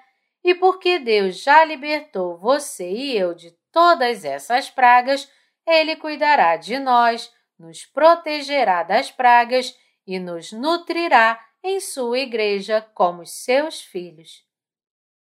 e 0.44 0.55
porque 0.55 0.98
Deus 0.98 1.42
já 1.42 1.64
libertou 1.64 2.37
você 2.37 2.90
e 2.90 3.16
eu 3.16 3.35
de 3.35 3.50
todas 3.70 4.24
essas 4.24 4.70
pragas, 4.70 5.31
Ele 5.66 5.96
cuidará 5.96 6.57
de 6.57 6.78
nós, 6.78 7.33
nos 7.59 7.85
protegerá 7.85 8.83
das 8.83 9.11
pragas 9.11 9.76
e 10.07 10.18
nos 10.18 10.50
nutrirá 10.50 11.38
em 11.62 11.78
sua 11.78 12.18
igreja 12.18 12.81
como 12.94 13.24
seus 13.24 13.83
filhos. 13.83 14.44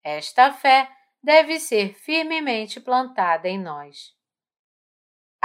Esta 0.02 0.52
fé 0.52 0.90
deve 1.22 1.60
ser 1.60 1.94
firmemente 1.94 2.80
plantada 2.80 3.48
em 3.48 3.58
nós. 3.58 4.15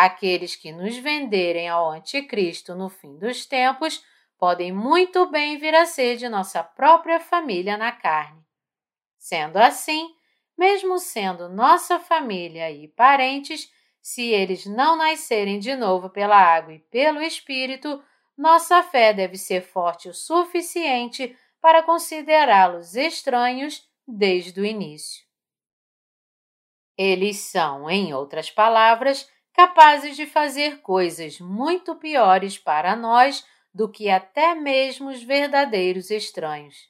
Aqueles 0.04 0.56
que 0.56 0.72
nos 0.72 0.98
venderem 0.98 1.70
ao 1.70 1.92
Anticristo 1.92 2.74
no 2.74 2.90
fim 2.90 3.20
dos 3.20 3.46
tempos 3.46 4.04
podem 4.36 4.72
muito 4.72 5.30
bem 5.30 5.60
vir 5.60 5.76
a 5.76 5.86
ser 5.86 6.18
de 6.18 6.28
nossa 6.28 6.64
própria 6.64 7.20
família 7.20 7.78
na 7.78 7.92
carne. 7.92 8.44
Sendo 9.20 9.58
assim, 9.58 10.12
mesmo 10.58 10.98
sendo 10.98 11.48
nossa 11.48 12.00
família 12.00 12.72
e 12.72 12.88
parentes, 12.88 13.72
se 14.02 14.24
eles 14.24 14.66
não 14.66 14.96
nascerem 14.96 15.60
de 15.60 15.76
novo 15.76 16.10
pela 16.10 16.36
água 16.36 16.74
e 16.74 16.80
pelo 16.80 17.22
Espírito, 17.22 18.04
nossa 18.36 18.82
fé 18.82 19.14
deve 19.14 19.38
ser 19.38 19.62
forte 19.62 20.10
o 20.10 20.16
suficiente 20.16 21.38
para 21.62 21.84
considerá-los 21.84 22.96
estranhos 22.96 23.88
desde 24.08 24.60
o 24.60 24.66
início. 24.66 25.24
Eles 26.98 27.38
são, 27.38 27.88
em 27.88 28.16
outras 28.16 28.50
palavras, 28.50 29.30
capazes 29.54 30.16
de 30.16 30.26
fazer 30.26 30.82
coisas 30.82 31.40
muito 31.40 31.96
piores 31.96 32.58
para 32.58 32.96
nós 32.96 33.46
do 33.74 33.90
que 33.90 34.10
até 34.10 34.54
mesmo 34.56 35.10
os 35.10 35.24
verdadeiros 35.24 36.10
estranhos. 36.12 36.90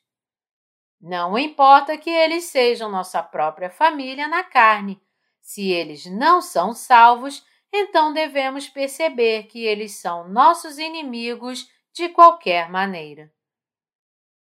Não 0.99 1.37
importa 1.37 1.97
que 1.97 2.09
eles 2.09 2.45
sejam 2.45 2.89
nossa 2.89 3.23
própria 3.23 3.69
família 3.69 4.27
na 4.27 4.43
carne, 4.43 5.01
se 5.41 5.71
eles 5.71 6.05
não 6.05 6.41
são 6.41 6.73
salvos, 6.73 7.45
então 7.73 8.13
devemos 8.13 8.69
perceber 8.69 9.43
que 9.43 9.65
eles 9.65 9.97
são 9.97 10.27
nossos 10.27 10.77
inimigos 10.77 11.69
de 11.91 12.09
qualquer 12.09 12.69
maneira. 12.69 13.31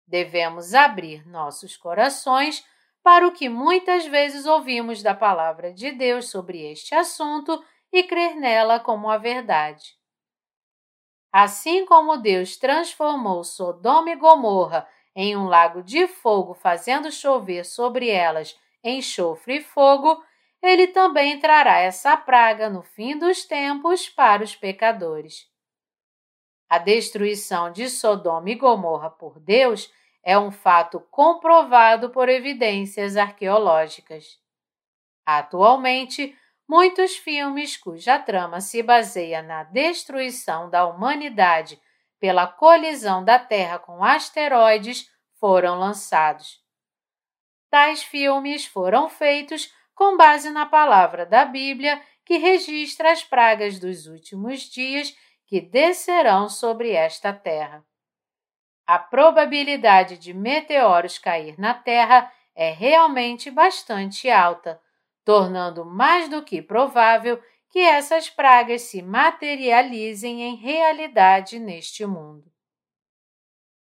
Devemos 0.06 0.74
abrir 0.74 1.26
nossos 1.26 1.76
corações 1.76 2.64
para 3.02 3.26
o 3.26 3.32
que 3.32 3.48
muitas 3.48 4.04
vezes 4.06 4.44
ouvimos 4.44 5.02
da 5.02 5.14
palavra 5.14 5.72
de 5.72 5.92
Deus 5.92 6.28
sobre 6.28 6.70
este 6.70 6.94
assunto 6.94 7.62
e 7.92 8.02
crer 8.02 8.36
nela 8.36 8.80
como 8.80 9.10
a 9.10 9.18
verdade. 9.18 9.98
Assim 11.32 11.86
como 11.86 12.16
Deus 12.16 12.56
transformou 12.56 13.44
Sodoma 13.44 14.10
e 14.10 14.16
Gomorra 14.16 14.88
em 15.14 15.36
um 15.36 15.46
lago 15.46 15.82
de 15.82 16.06
fogo, 16.06 16.54
fazendo 16.54 17.10
chover 17.10 17.64
sobre 17.64 18.08
elas 18.08 18.58
enxofre 18.82 19.58
e 19.58 19.62
fogo, 19.62 20.22
ele 20.62 20.88
também 20.88 21.38
trará 21.38 21.78
essa 21.78 22.16
praga 22.16 22.68
no 22.68 22.82
fim 22.82 23.18
dos 23.18 23.44
tempos 23.44 24.08
para 24.08 24.42
os 24.42 24.54
pecadores. 24.56 25.48
A 26.68 26.78
destruição 26.78 27.72
de 27.72 27.88
Sodoma 27.88 28.50
e 28.50 28.54
Gomorra 28.54 29.10
por 29.10 29.40
Deus 29.40 29.92
é 30.22 30.38
um 30.38 30.50
fato 30.50 31.00
comprovado 31.10 32.10
por 32.10 32.28
evidências 32.28 33.16
arqueológicas. 33.16 34.38
Atualmente, 35.24 36.36
muitos 36.70 37.16
filmes 37.16 37.76
cuja 37.76 38.16
trama 38.16 38.60
se 38.60 38.80
baseia 38.80 39.42
na 39.42 39.64
destruição 39.64 40.70
da 40.70 40.86
humanidade 40.86 41.82
pela 42.20 42.46
colisão 42.46 43.24
da 43.24 43.40
Terra 43.40 43.80
com 43.80 44.04
asteroides 44.04 45.10
foram 45.40 45.80
lançados. 45.80 46.60
Tais 47.68 48.04
filmes 48.04 48.66
foram 48.66 49.08
feitos 49.08 49.74
com 49.96 50.16
base 50.16 50.48
na 50.50 50.64
palavra 50.64 51.26
da 51.26 51.44
Bíblia 51.44 52.00
que 52.24 52.36
registra 52.36 53.10
as 53.10 53.24
pragas 53.24 53.80
dos 53.80 54.06
últimos 54.06 54.60
dias 54.60 55.12
que 55.48 55.60
descerão 55.60 56.48
sobre 56.48 56.92
esta 56.92 57.32
terra. 57.32 57.84
A 58.86 58.96
probabilidade 58.96 60.16
de 60.16 60.32
meteoros 60.32 61.18
cair 61.18 61.58
na 61.58 61.74
Terra 61.74 62.32
é 62.54 62.70
realmente 62.70 63.50
bastante 63.50 64.30
alta, 64.30 64.80
tornando 65.24 65.84
mais 65.84 66.28
do 66.28 66.42
que 66.42 66.62
provável 66.62 67.40
que 67.68 67.78
essas 67.78 68.28
pragas 68.28 68.82
se 68.82 69.00
materializem 69.00 70.42
em 70.42 70.56
realidade 70.56 71.58
neste 71.58 72.04
mundo. 72.04 72.50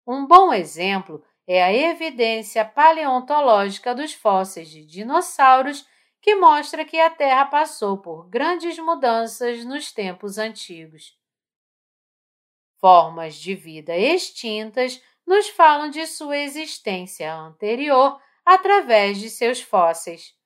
Um 0.05 0.25
bom 0.25 0.53
exemplo 0.53 1.23
é 1.45 1.63
a 1.63 1.73
evidência 1.73 2.65
paleontológica 2.65 3.93
dos 3.93 4.13
fósseis 4.13 4.69
de 4.69 4.85
dinossauros 4.85 5.87
que 6.21 6.35
mostra 6.35 6.83
que 6.83 6.99
a 6.99 7.09
Terra 7.09 7.45
passou 7.45 7.97
por 7.97 8.27
grandes 8.27 8.77
mudanças 8.79 9.63
nos 9.63 9.91
tempos 9.91 10.37
antigos. 10.37 11.17
Formas 12.79 13.35
de 13.35 13.55
vida 13.55 13.95
extintas 13.95 15.01
nos 15.25 15.49
falam 15.49 15.89
de 15.89 16.05
sua 16.07 16.37
existência 16.37 17.33
anterior 17.33 18.19
através 18.45 19.19
de 19.19 19.29
seus 19.29 19.61
fósseis. 19.61 20.36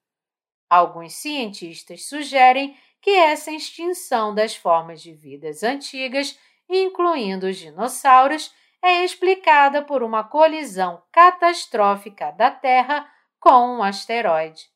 Alguns 0.72 1.16
cientistas 1.16 2.06
sugerem 2.08 2.78
que 3.02 3.10
essa 3.10 3.52
extinção 3.52 4.34
das 4.34 4.56
formas 4.56 5.02
de 5.02 5.14
vidas 5.14 5.64
antigas, 5.64 6.40
incluindo 6.70 7.48
os 7.48 7.58
dinossauros, 7.58 8.56
é 8.82 9.04
explicada 9.04 9.84
por 9.84 10.02
uma 10.02 10.24
colisão 10.24 11.04
catastrófica 11.12 12.32
da 12.32 12.50
Terra 12.50 13.06
com 13.38 13.80
um 13.80 13.84
asteroide. 13.84 14.70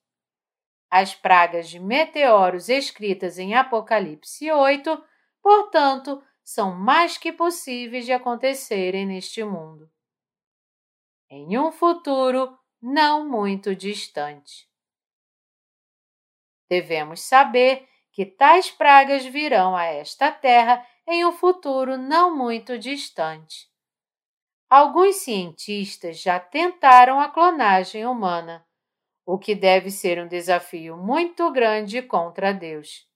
As 0.91 1.15
pragas 1.15 1.69
de 1.69 1.79
meteoros 1.79 2.67
escritas 2.67 3.39
em 3.39 3.55
Apocalipse 3.55 4.51
8, 4.51 5.01
portanto, 5.41 6.21
são 6.43 6.75
mais 6.75 7.17
que 7.17 7.31
possíveis 7.31 8.03
de 8.03 8.11
acontecerem 8.11 9.05
neste 9.05 9.45
mundo. 9.45 9.89
Em 11.29 11.57
um 11.57 11.71
futuro 11.71 12.59
não 12.81 13.25
muito 13.25 13.73
distante. 13.73 14.74
Devemos 16.75 17.21
saber 17.21 17.87
que 18.11 18.25
tais 18.25 18.69
pragas 18.69 19.25
virão 19.25 19.77
a 19.77 19.85
esta 19.85 20.29
terra 20.29 20.85
em 21.07 21.25
um 21.25 21.31
futuro 21.31 21.97
não 21.97 22.35
muito 22.35 22.77
distante. 22.77 23.69
Alguns 24.69 25.15
cientistas 25.17 26.19
já 26.19 26.37
tentaram 26.37 27.21
a 27.21 27.29
clonagem 27.29 28.05
humana, 28.05 28.67
o 29.25 29.39
que 29.39 29.55
deve 29.55 29.89
ser 29.89 30.21
um 30.21 30.27
desafio 30.27 30.97
muito 30.97 31.49
grande 31.49 32.01
contra 32.01 32.53
Deus. 32.53 33.07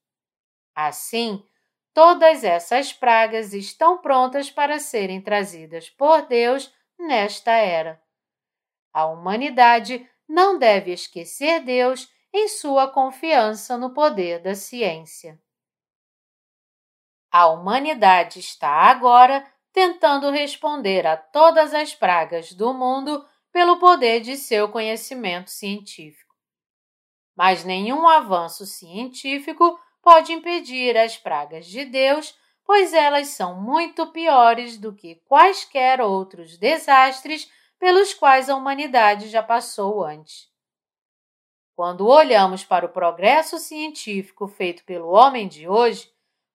Assim, 0.73 1.45
todas 1.93 2.45
essas 2.45 2.93
pragas 2.93 3.51
estão 3.51 3.97
prontas 3.97 4.49
para 4.49 4.79
serem 4.79 5.21
trazidas 5.21 5.89
por 5.89 6.21
Deus 6.27 6.73
nesta 6.97 7.51
era. 7.51 8.01
A 8.93 9.05
humanidade 9.05 10.09
não 10.25 10.57
deve 10.57 10.93
esquecer 10.93 11.59
Deus 11.59 12.09
em 12.33 12.47
sua 12.47 12.87
confiança 12.87 13.77
no 13.77 13.93
poder 13.93 14.41
da 14.41 14.55
ciência. 14.55 15.39
A 17.31 17.47
humanidade 17.47 18.39
está 18.39 18.69
agora 18.69 19.45
tentando 19.71 20.31
responder 20.31 21.05
a 21.05 21.15
todas 21.15 21.73
as 21.73 21.93
pragas 21.93 22.53
do 22.53 22.73
mundo 22.73 23.25
pelo 23.51 23.77
poder 23.77 24.21
de 24.21 24.35
seu 24.35 24.69
conhecimento 24.69 25.49
científico. 25.49 26.35
Mas 27.35 27.63
nenhum 27.63 28.07
avanço 28.07 28.65
científico 28.65 29.79
pode 30.01 30.33
impedir 30.33 30.97
as 30.97 31.17
pragas 31.17 31.65
de 31.65 31.85
Deus, 31.85 32.37
pois 32.65 32.93
elas 32.93 33.27
são 33.27 33.61
muito 33.61 34.07
piores 34.07 34.77
do 34.77 34.93
que 34.93 35.15
quaisquer 35.25 36.01
outros 36.01 36.57
desastres 36.57 37.49
pelos 37.77 38.13
quais 38.13 38.49
a 38.49 38.55
humanidade 38.55 39.29
já 39.29 39.41
passou 39.41 40.03
antes. 40.03 40.48
Quando 41.79 42.07
olhamos 42.07 42.65
para 42.65 42.85
o 42.85 42.89
progresso 42.89 43.57
científico 43.57 44.49
feito 44.49 44.83
pelo 44.83 45.11
homem 45.11 45.47
de 45.47 45.65
hoje, 45.65 46.11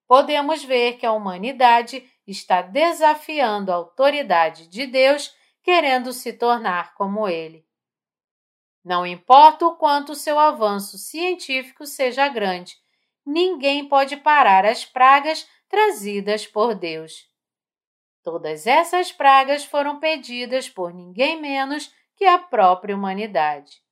podemos 0.07 0.63
ver 0.63 0.99
que 0.99 1.07
a 1.07 1.15
humanidade 1.15 2.07
está 2.27 2.61
desafiando 2.61 3.73
a 3.73 3.75
autoridade 3.75 4.69
de 4.69 4.87
Deus, 4.87 5.35
querendo 5.63 6.13
se 6.13 6.35
tornar 6.35 6.93
como 6.93 7.27
ele. 7.27 7.67
Não 8.85 9.07
importa 9.07 9.67
o 9.67 9.77
quanto 9.77 10.15
seu 10.15 10.39
avanço 10.39 10.99
científico 10.99 11.87
seja 11.87 12.29
grande, 12.29 12.77
ninguém 13.25 13.89
pode 13.89 14.19
parar 14.19 14.67
as 14.67 14.85
pragas 14.85 15.49
trazidas 15.71 16.47
por 16.47 16.75
Deus. 16.75 17.27
Todas 18.23 18.67
essas 18.67 19.11
pragas 19.11 19.65
foram 19.65 19.99
pedidas 19.99 20.69
por 20.69 20.93
ninguém 20.93 21.41
menos 21.41 21.91
que 22.15 22.27
a 22.27 22.37
própria 22.39 22.95
humanidade. 22.95 23.84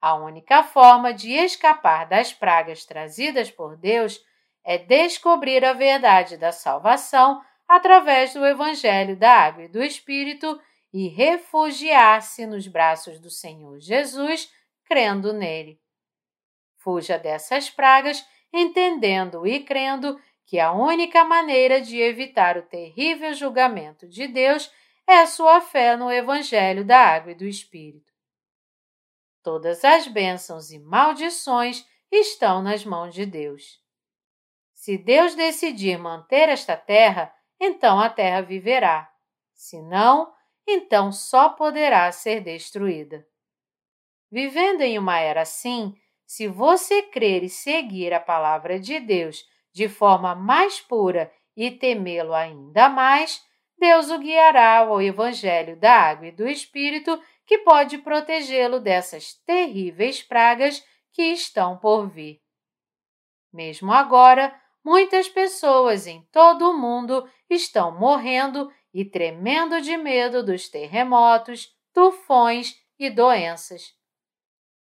A 0.00 0.14
única 0.14 0.62
forma 0.62 1.12
de 1.12 1.32
escapar 1.32 2.06
das 2.06 2.32
pragas 2.32 2.84
trazidas 2.84 3.50
por 3.50 3.76
Deus 3.76 4.24
é 4.64 4.78
descobrir 4.78 5.64
a 5.64 5.72
verdade 5.72 6.36
da 6.36 6.52
salvação 6.52 7.42
através 7.66 8.32
do 8.32 8.46
Evangelho 8.46 9.16
da 9.16 9.30
Água 9.30 9.64
e 9.64 9.68
do 9.68 9.82
Espírito 9.82 10.60
e 10.92 11.08
refugiar-se 11.08 12.46
nos 12.46 12.66
braços 12.66 13.18
do 13.18 13.30
Senhor 13.30 13.78
Jesus, 13.80 14.52
crendo 14.84 15.32
nele. 15.32 15.80
Fuja 16.76 17.18
dessas 17.18 17.68
pragas, 17.68 18.24
entendendo 18.52 19.46
e 19.46 19.60
crendo 19.60 20.18
que 20.46 20.58
a 20.58 20.72
única 20.72 21.24
maneira 21.24 21.80
de 21.80 22.00
evitar 22.00 22.56
o 22.56 22.62
terrível 22.62 23.34
julgamento 23.34 24.08
de 24.08 24.26
Deus 24.26 24.72
é 25.06 25.18
a 25.18 25.26
sua 25.26 25.60
fé 25.60 25.96
no 25.96 26.10
Evangelho 26.10 26.84
da 26.84 26.98
Água 26.98 27.32
e 27.32 27.34
do 27.34 27.44
Espírito. 27.44 28.07
Todas 29.48 29.82
as 29.82 30.06
bênçãos 30.06 30.70
e 30.70 30.78
maldições 30.78 31.82
estão 32.12 32.60
nas 32.60 32.84
mãos 32.84 33.14
de 33.14 33.24
Deus. 33.24 33.80
Se 34.74 34.98
Deus 34.98 35.34
decidir 35.34 35.98
manter 35.98 36.50
esta 36.50 36.76
terra, 36.76 37.34
então 37.58 37.98
a 37.98 38.10
terra 38.10 38.42
viverá. 38.42 39.10
Se 39.54 39.80
não, 39.80 40.30
então 40.66 41.10
só 41.10 41.48
poderá 41.48 42.12
ser 42.12 42.42
destruída. 42.42 43.26
Vivendo 44.30 44.82
em 44.82 44.98
uma 44.98 45.18
era 45.18 45.40
assim, 45.40 45.94
se 46.26 46.46
você 46.46 47.00
crer 47.04 47.42
e 47.42 47.48
seguir 47.48 48.12
a 48.12 48.20
palavra 48.20 48.78
de 48.78 49.00
Deus 49.00 49.46
de 49.72 49.88
forma 49.88 50.34
mais 50.34 50.78
pura 50.78 51.32
e 51.56 51.70
temê-lo 51.70 52.34
ainda 52.34 52.90
mais, 52.90 53.42
Deus 53.78 54.10
o 54.10 54.18
guiará 54.18 54.80
ao 54.80 55.00
Evangelho 55.00 55.74
da 55.74 55.94
Água 55.94 56.26
e 56.26 56.32
do 56.32 56.46
Espírito 56.46 57.18
que 57.48 57.56
pode 57.60 57.96
protegê-lo 57.96 58.78
dessas 58.78 59.32
terríveis 59.46 60.22
pragas 60.22 60.84
que 61.10 61.22
estão 61.22 61.78
por 61.78 62.06
vir. 62.06 62.42
Mesmo 63.50 63.90
agora, 63.90 64.54
muitas 64.84 65.30
pessoas 65.30 66.06
em 66.06 66.20
todo 66.30 66.70
o 66.70 66.76
mundo 66.76 67.26
estão 67.48 67.90
morrendo 67.98 68.70
e 68.92 69.02
tremendo 69.02 69.80
de 69.80 69.96
medo 69.96 70.44
dos 70.44 70.68
terremotos, 70.68 71.74
tufões 71.94 72.78
e 72.98 73.08
doenças. 73.08 73.94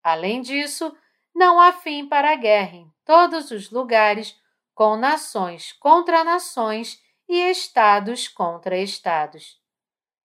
Além 0.02 0.42
disso, 0.42 0.94
não 1.34 1.58
há 1.58 1.72
fim 1.72 2.06
para 2.06 2.32
a 2.32 2.36
guerra 2.36 2.76
em 2.76 2.92
todos 3.06 3.50
os 3.50 3.70
lugares, 3.70 4.38
com 4.74 4.96
nações 4.96 5.72
contra 5.72 6.22
nações 6.22 7.02
e 7.26 7.38
estados 7.50 8.28
contra 8.28 8.76
estados. 8.76 9.58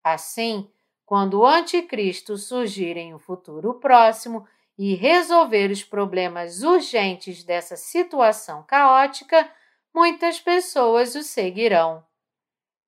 Assim, 0.04 0.70
quando 1.12 1.40
o 1.40 1.46
Anticristo 1.46 2.38
surgir 2.38 2.96
em 2.96 3.12
um 3.12 3.18
futuro 3.18 3.74
próximo 3.74 4.48
e 4.78 4.94
resolver 4.94 5.70
os 5.70 5.84
problemas 5.84 6.62
urgentes 6.62 7.44
dessa 7.44 7.76
situação 7.76 8.62
caótica, 8.62 9.46
muitas 9.94 10.40
pessoas 10.40 11.14
o 11.14 11.22
seguirão. 11.22 12.02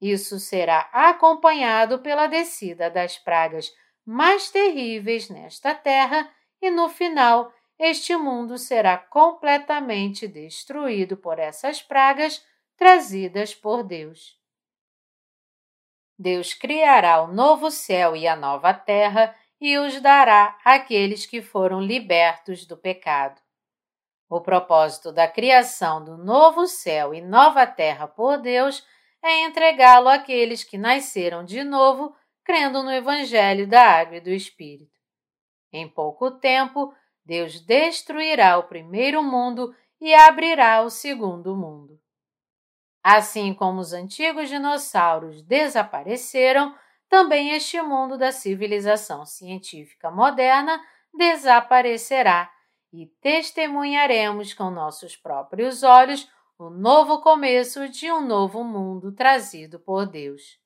Isso 0.01 0.41
será 0.41 0.89
acompanhado 0.91 1.99
pela 1.99 2.27
descida 2.27 2.89
das 2.89 3.19
pragas 3.19 3.71
mais 4.07 4.51
terríveis 4.51 5.29
nesta 5.29 5.75
terra 5.75 6.27
e 6.63 6.71
no 6.71 6.89
final 6.89 7.53
este 7.79 8.17
mundo 8.17 8.57
será 8.57 8.97
completamente 8.97 10.27
destruído 10.27 11.15
por 11.15 11.39
essas 11.39 11.83
pragas 11.83 12.43
trazidas 12.75 13.55
por 13.55 13.83
Deus. 13.83 14.43
Deus 16.19 16.55
criará 16.55 17.23
o 17.23 17.33
novo 17.33 17.71
céu 17.71 18.15
e 18.15 18.27
a 18.27 18.37
nova 18.37 18.73
terra 18.73 19.35
e 19.61 19.77
os 19.79 20.01
dará 20.01 20.59
àqueles 20.65 21.27
que 21.27 21.43
foram 21.43 21.81
libertos 21.81 22.67
do 22.67 22.77
pecado. 22.77 23.41
O 24.29 24.41
propósito 24.41 25.13
da 25.13 25.27
criação 25.27 26.05
do 26.05 26.17
novo 26.17 26.67
céu 26.67 27.15
e 27.15 27.21
nova 27.21 27.67
terra 27.67 28.07
por 28.07 28.39
Deus 28.39 28.87
é 29.23 29.45
entregá-lo 29.45 30.09
àqueles 30.09 30.63
que 30.63 30.77
nasceram 30.77 31.45
de 31.45 31.65
novo, 31.65 32.15
crendo 32.45 32.83
no 32.83 32.93
Evangelho 32.93 33.67
da 33.67 33.83
Água 33.83 34.17
e 34.17 34.21
do 34.21 34.31
Espírito. 34.31 35.01
Em 35.73 35.89
pouco 35.89 36.31
tempo, 36.31 36.95
Deus 37.25 37.59
destruirá 37.61 38.59
o 38.59 38.65
primeiro 38.65 39.23
mundo 39.23 39.75
e 40.01 40.15
abrirá 40.15 40.83
o 40.83 40.91
segundo 40.91 41.57
mundo. 41.57 41.99
Assim 43.05 43.53
como 43.53 43.81
os 43.81 43.93
antigos 43.93 44.49
dinossauros 44.49 45.43
desapareceram, 45.43 46.75
também 47.07 47.51
este 47.51 47.79
mundo 47.83 48.17
da 48.17 48.33
civilização 48.33 49.27
científica 49.27 50.11
moderna 50.11 50.83
desaparecerá 51.13 52.51
e 52.91 53.07
testemunharemos 53.21 54.55
com 54.55 54.71
nossos 54.71 55.17
próprios 55.17 55.83
olhos 55.83 56.27
o 56.59 56.71
novo 56.71 57.21
começo 57.21 57.89
de 57.91 58.11
um 58.11 58.27
novo 58.27 58.65
mundo 58.65 59.13
trazido 59.13 59.79
por 59.79 60.07
Deus. 60.07 60.59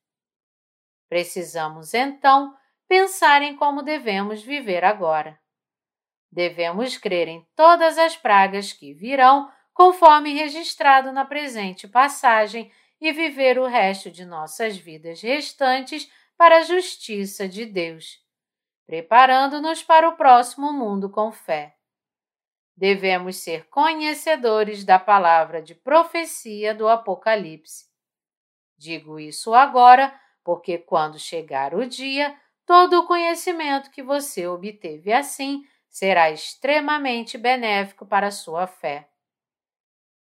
Precisamos 1.09 1.93
então 1.93 2.55
pensar 2.87 3.41
em 3.41 3.55
como 3.57 3.83
devemos 3.83 4.41
viver 4.41 4.85
agora. 4.85 5.37
Devemos 6.31 6.95
crer 6.95 7.27
em 7.27 7.45
todas 7.53 7.97
as 7.97 8.15
pragas 8.15 8.71
que 8.71 8.93
virão, 8.93 9.51
conforme 9.79 10.33
registrado 10.33 11.09
na 11.13 11.23
presente 11.23 11.87
passagem, 11.87 12.69
e 12.99 13.13
viver 13.13 13.57
o 13.57 13.65
resto 13.65 14.11
de 14.11 14.25
nossas 14.25 14.75
vidas 14.75 15.21
restantes 15.21 16.11
para 16.37 16.57
a 16.57 16.61
justiça 16.63 17.47
de 17.47 17.65
Deus, 17.65 18.21
preparando-nos 18.85 19.81
para 19.81 20.09
o 20.09 20.17
próximo 20.17 20.73
mundo 20.73 21.09
com 21.09 21.31
fé. 21.31 21.77
Devemos 22.75 23.37
ser 23.37 23.69
conhecedores 23.69 24.83
da 24.83 24.99
palavra 24.99 25.61
de 25.61 25.73
profecia 25.73 26.75
do 26.75 26.89
Apocalipse. 26.89 27.85
Digo 28.77 29.17
isso 29.17 29.53
agora 29.53 30.13
porque, 30.43 30.77
quando 30.77 31.17
chegar 31.17 31.73
o 31.73 31.85
dia, 31.85 32.37
todo 32.65 32.99
o 32.99 33.07
conhecimento 33.07 33.91
que 33.91 34.03
você 34.03 34.45
obteve 34.45 35.13
assim 35.13 35.63
será 35.87 36.29
extremamente 36.29 37.37
benéfico 37.37 38.05
para 38.05 38.27
a 38.27 38.31
sua 38.31 38.67
fé. 38.67 39.08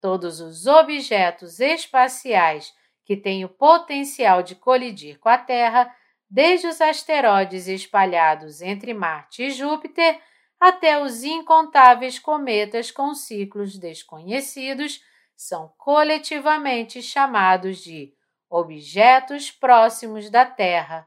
Todos 0.03 0.41
os 0.41 0.67
objetos 0.67 1.61
espaciais 1.61 2.75
que 3.05 3.17
tem 3.17 3.45
o 3.45 3.49
potencial 3.49 4.43
de 4.43 4.57
colidir 4.57 5.21
com 5.21 5.29
a 5.29 5.39
Terra, 5.39 5.95
desde 6.29 6.67
os 6.67 6.81
asteroides 6.81 7.69
espalhados 7.69 8.61
entre 8.61 8.93
Marte 8.93 9.45
e 9.45 9.51
Júpiter 9.51 10.21
até 10.59 11.01
os 11.01 11.23
incontáveis 11.23 12.19
cometas 12.19 12.91
com 12.91 13.15
ciclos 13.15 13.79
desconhecidos, 13.79 15.01
são 15.37 15.73
coletivamente 15.79 17.01
chamados 17.01 17.79
de 17.79 18.13
Objetos 18.51 19.53
Próximos 19.53 20.29
da 20.31 20.45
Terra, 20.45 21.07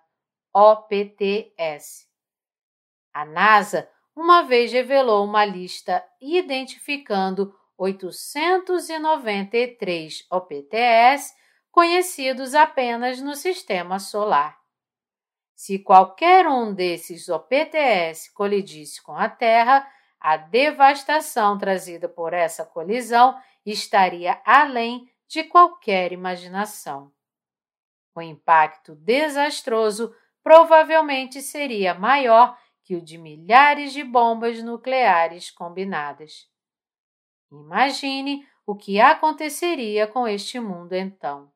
OPTS. 0.53 2.07
A 3.13 3.25
NASA 3.25 3.89
uma 4.15 4.43
vez 4.43 4.71
revelou 4.71 5.25
uma 5.25 5.43
lista 5.43 6.01
identificando 6.21 7.53
893 7.77 10.25
OPTS, 10.29 11.33
conhecidos 11.71 12.53
apenas 12.55 13.21
no 13.21 13.35
sistema 13.35 13.99
solar. 13.99 14.59
Se 15.55 15.79
qualquer 15.79 16.47
um 16.47 16.73
desses 16.73 17.29
OPTS 17.29 18.33
colidisse 18.33 19.01
com 19.01 19.13
a 19.13 19.29
Terra, 19.29 19.89
a 20.19 20.35
devastação 20.37 21.57
trazida 21.57 22.09
por 22.09 22.33
essa 22.33 22.65
colisão 22.65 23.39
estaria 23.65 24.41
além 24.45 25.09
de 25.27 25.43
qualquer 25.43 26.11
imaginação. 26.11 27.11
O 28.13 28.21
impacto 28.21 28.95
desastroso 28.95 30.15
provavelmente 30.43 31.41
seria 31.41 31.93
maior 31.93 32.57
que 32.83 32.95
o 32.95 33.01
de 33.01 33.17
milhares 33.17 33.93
de 33.93 34.03
bombas 34.03 34.61
nucleares 34.61 35.49
combinadas. 35.51 36.47
Imagine 37.51 38.47
o 38.65 38.75
que 38.75 38.99
aconteceria 38.99 40.07
com 40.07 40.27
este 40.27 40.59
mundo 40.59 40.93
então. 40.93 41.51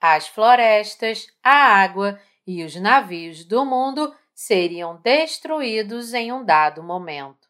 As 0.00 0.28
florestas, 0.28 1.26
a 1.42 1.82
água 1.82 2.20
e 2.46 2.64
os 2.64 2.74
navios 2.76 3.44
do 3.44 3.64
mundo 3.64 4.14
seriam 4.34 5.00
destruídos 5.00 6.14
em 6.14 6.32
um 6.32 6.44
dado 6.44 6.82
momento. 6.82 7.48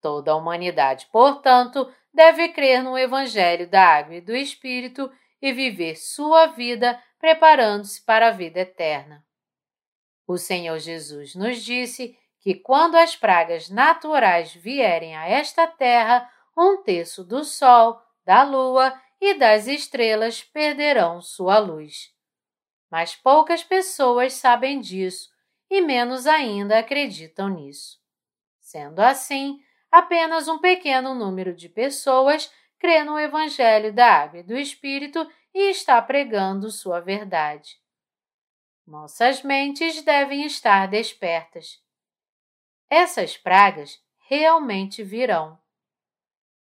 Toda 0.00 0.32
a 0.32 0.36
humanidade, 0.36 1.06
portanto, 1.12 1.92
deve 2.12 2.48
crer 2.48 2.82
no 2.82 2.98
Evangelho 2.98 3.68
da 3.68 3.98
Água 3.98 4.16
e 4.16 4.20
do 4.20 4.34
Espírito 4.34 5.10
e 5.40 5.52
viver 5.52 5.96
sua 5.96 6.46
vida 6.46 7.00
preparando-se 7.18 8.02
para 8.02 8.28
a 8.28 8.30
vida 8.32 8.60
eterna. 8.60 9.24
O 10.26 10.36
Senhor 10.36 10.78
Jesus 10.78 11.34
nos 11.34 11.62
disse 11.62 12.18
que 12.40 12.54
quando 12.54 12.96
as 12.96 13.14
pragas 13.14 13.68
naturais 13.68 14.54
vierem 14.54 15.14
a 15.14 15.28
esta 15.28 15.66
terra, 15.66 16.28
um 16.56 16.82
terço 16.82 17.22
do 17.22 17.44
sol, 17.44 18.00
da 18.24 18.42
lua 18.42 18.98
e 19.20 19.34
das 19.34 19.66
estrelas 19.66 20.42
perderão 20.42 21.20
sua 21.20 21.58
luz. 21.58 22.12
Mas 22.90 23.14
poucas 23.14 23.62
pessoas 23.62 24.32
sabem 24.32 24.80
disso 24.80 25.28
e 25.70 25.80
menos 25.80 26.26
ainda 26.26 26.78
acreditam 26.78 27.48
nisso. 27.48 28.00
Sendo 28.58 29.00
assim, 29.00 29.60
apenas 29.90 30.48
um 30.48 30.58
pequeno 30.58 31.14
número 31.14 31.54
de 31.54 31.68
pessoas 31.68 32.50
crê 32.78 33.04
no 33.04 33.18
Evangelho 33.18 33.92
da 33.92 34.06
Água 34.06 34.40
e 34.40 34.42
do 34.42 34.56
Espírito 34.56 35.30
e 35.54 35.70
está 35.70 36.00
pregando 36.00 36.70
sua 36.70 37.00
verdade. 37.00 37.78
Nossas 38.86 39.42
mentes 39.42 40.02
devem 40.02 40.44
estar 40.44 40.88
despertas. 40.88 41.78
Essas 42.90 43.36
pragas 43.36 44.02
realmente 44.28 45.04
virão. 45.04 45.56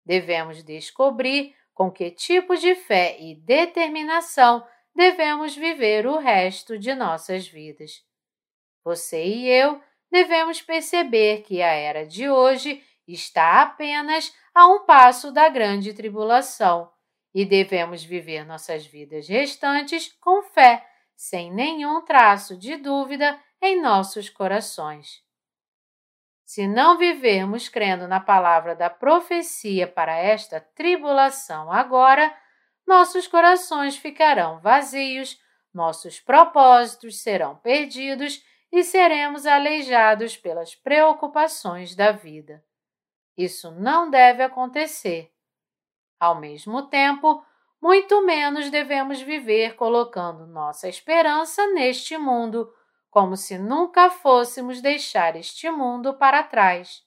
Devemos 0.04 0.64
descobrir 0.64 1.54
com 1.72 1.92
que 1.92 2.10
tipo 2.10 2.56
de 2.56 2.74
fé 2.74 3.16
e 3.20 3.36
determinação 3.36 4.66
devemos 4.92 5.54
viver 5.54 6.06
o 6.06 6.18
resto 6.18 6.76
de 6.76 6.92
nossas 6.92 7.46
vidas. 7.46 8.04
Você 8.82 9.24
e 9.24 9.48
eu 9.48 9.80
devemos 10.10 10.60
perceber 10.60 11.42
que 11.42 11.62
a 11.62 11.68
era 11.68 12.04
de 12.04 12.28
hoje 12.28 12.82
está 13.06 13.62
apenas 13.62 14.34
a 14.52 14.66
um 14.66 14.84
passo 14.84 15.30
da 15.30 15.48
grande 15.48 15.94
tribulação 15.94 16.90
e 17.32 17.44
devemos 17.44 18.02
viver 18.02 18.44
nossas 18.44 18.84
vidas 18.84 19.28
restantes 19.28 20.12
com 20.20 20.42
fé 20.42 20.84
sem 21.14 21.52
nenhum 21.52 22.04
traço 22.04 22.56
de 22.56 22.76
dúvida 22.76 23.38
em 23.60 23.80
nossos 23.80 24.28
corações. 24.28 25.27
Se 26.48 26.66
não 26.66 26.96
vivermos 26.96 27.68
crendo 27.68 28.08
na 28.08 28.20
palavra 28.20 28.74
da 28.74 28.88
profecia 28.88 29.86
para 29.86 30.16
esta 30.16 30.58
tribulação 30.58 31.70
agora, 31.70 32.34
nossos 32.86 33.28
corações 33.28 33.98
ficarão 33.98 34.58
vazios, 34.58 35.38
nossos 35.74 36.18
propósitos 36.18 37.20
serão 37.20 37.56
perdidos 37.56 38.42
e 38.72 38.82
seremos 38.82 39.44
aleijados 39.44 40.38
pelas 40.38 40.74
preocupações 40.74 41.94
da 41.94 42.12
vida. 42.12 42.64
Isso 43.36 43.70
não 43.70 44.08
deve 44.08 44.42
acontecer. 44.42 45.30
Ao 46.18 46.40
mesmo 46.40 46.88
tempo, 46.88 47.44
muito 47.78 48.24
menos 48.24 48.70
devemos 48.70 49.20
viver 49.20 49.76
colocando 49.76 50.46
nossa 50.46 50.88
esperança 50.88 51.66
neste 51.74 52.16
mundo, 52.16 52.72
como 53.18 53.36
se 53.36 53.58
nunca 53.58 54.10
fôssemos 54.10 54.80
deixar 54.80 55.34
este 55.34 55.68
mundo 55.72 56.14
para 56.14 56.40
trás. 56.40 57.04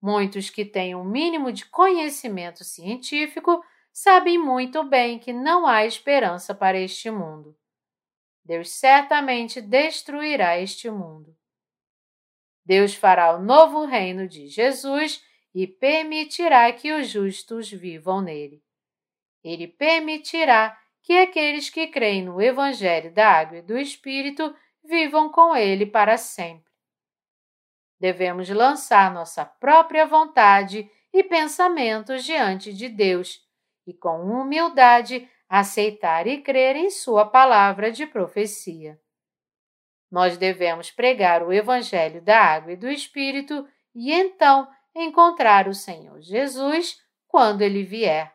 Muitos 0.00 0.48
que 0.48 0.64
têm 0.64 0.94
um 0.94 1.04
mínimo 1.04 1.52
de 1.52 1.66
conhecimento 1.66 2.64
científico 2.64 3.62
sabem 3.92 4.38
muito 4.38 4.82
bem 4.82 5.18
que 5.18 5.34
não 5.34 5.66
há 5.66 5.84
esperança 5.84 6.54
para 6.54 6.80
este 6.80 7.10
mundo. 7.10 7.54
Deus 8.42 8.70
certamente 8.70 9.60
destruirá 9.60 10.58
este 10.58 10.90
mundo. 10.90 11.36
Deus 12.64 12.94
fará 12.94 13.36
o 13.36 13.42
novo 13.42 13.84
reino 13.84 14.26
de 14.26 14.46
Jesus 14.46 15.22
e 15.54 15.66
permitirá 15.66 16.72
que 16.72 16.90
os 16.90 17.06
justos 17.06 17.70
vivam 17.70 18.22
nele 18.22 18.62
ele 19.42 19.66
permitirá 19.66 20.78
que 21.02 21.14
aqueles 21.18 21.70
que 21.70 21.86
creem 21.86 22.24
no 22.24 22.40
Evangelho 22.40 23.12
da 23.12 23.28
Água 23.28 23.58
e 23.58 23.62
do 23.62 23.76
Espírito 23.78 24.54
vivam 24.84 25.30
com 25.30 25.54
ele 25.54 25.86
para 25.86 26.16
sempre. 26.16 26.70
Devemos 27.98 28.48
lançar 28.48 29.12
nossa 29.12 29.44
própria 29.44 30.06
vontade 30.06 30.90
e 31.12 31.22
pensamentos 31.22 32.24
diante 32.24 32.72
de 32.72 32.88
Deus 32.88 33.40
e, 33.86 33.92
com 33.92 34.22
humildade, 34.22 35.28
aceitar 35.48 36.26
e 36.26 36.40
crer 36.40 36.76
em 36.76 36.90
Sua 36.90 37.26
palavra 37.26 37.90
de 37.90 38.06
profecia. 38.06 38.98
Nós 40.10 40.36
devemos 40.36 40.90
pregar 40.90 41.42
o 41.42 41.52
Evangelho 41.52 42.22
da 42.22 42.40
Água 42.40 42.72
e 42.72 42.76
do 42.76 42.88
Espírito 42.88 43.68
e 43.94 44.12
então 44.12 44.68
encontrar 44.94 45.68
o 45.68 45.74
Senhor 45.74 46.20
Jesus 46.20 47.00
quando 47.28 47.62
ele 47.62 47.84
vier 47.84 48.34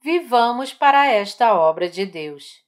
vivamos 0.00 0.72
para 0.72 1.06
esta 1.06 1.54
obra 1.54 1.88
de 1.88 2.06
Deus. 2.06 2.64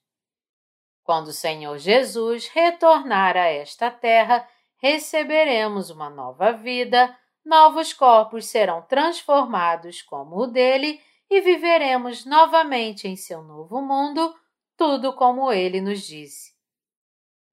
Quando 1.03 1.27
o 1.27 1.33
Senhor 1.33 1.77
Jesus 1.77 2.47
retornar 2.47 3.35
a 3.35 3.45
esta 3.45 3.89
terra, 3.89 4.47
receberemos 4.77 5.89
uma 5.89 6.09
nova 6.09 6.51
vida, 6.51 7.15
novos 7.43 7.93
corpos 7.93 8.45
serão 8.45 8.81
transformados 8.83 10.01
como 10.01 10.37
o 10.37 10.47
dele 10.47 11.01
e 11.29 11.41
viveremos 11.41 12.25
novamente 12.25 13.07
em 13.07 13.15
seu 13.15 13.41
novo 13.41 13.81
mundo, 13.81 14.35
tudo 14.77 15.13
como 15.13 15.51
ele 15.51 15.81
nos 15.81 16.01
disse. 16.01 16.51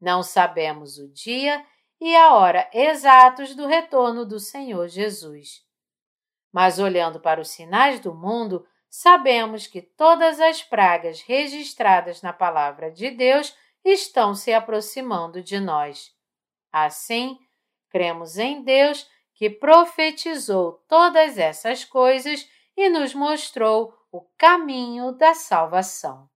Não 0.01 0.23
sabemos 0.23 0.99
o 0.99 1.09
dia 1.13 1.65
e 2.01 2.15
a 2.15 2.35
hora 2.35 2.69
exatos 2.73 3.55
do 3.55 3.67
retorno 3.67 4.25
do 4.25 4.39
Senhor 4.39 4.89
Jesus. 4.89 5.65
Mas 6.53 6.79
olhando 6.79 7.21
para 7.21 7.41
os 7.41 7.51
sinais 7.51 8.01
do 8.01 8.15
mundo, 8.15 8.67
sabemos 8.91 9.67
que 9.67 9.83
todas 9.83 10.41
as 10.41 10.63
pragas 10.63 11.21
registradas 11.21 12.23
na 12.23 12.33
Palavra 12.33 12.91
de 12.91 13.11
Deus 13.11 13.57
estão 13.85 14.35
se 14.35 14.53
aproximando 14.53 15.43
de 15.43 15.59
nós. 15.61 16.15
Assim, 16.73 17.39
cremos 17.91 18.39
em 18.39 18.63
Deus 18.63 19.09
que 19.35 19.49
profetizou 19.49 20.85
todas 20.89 21.39
essas 21.39 21.85
coisas 21.85 22.49
e 22.77 22.89
nos 22.89 23.15
mostrou 23.15 23.95
o 24.11 24.23
caminho 24.37 25.13
da 25.13 25.35
salvação. 25.35 26.29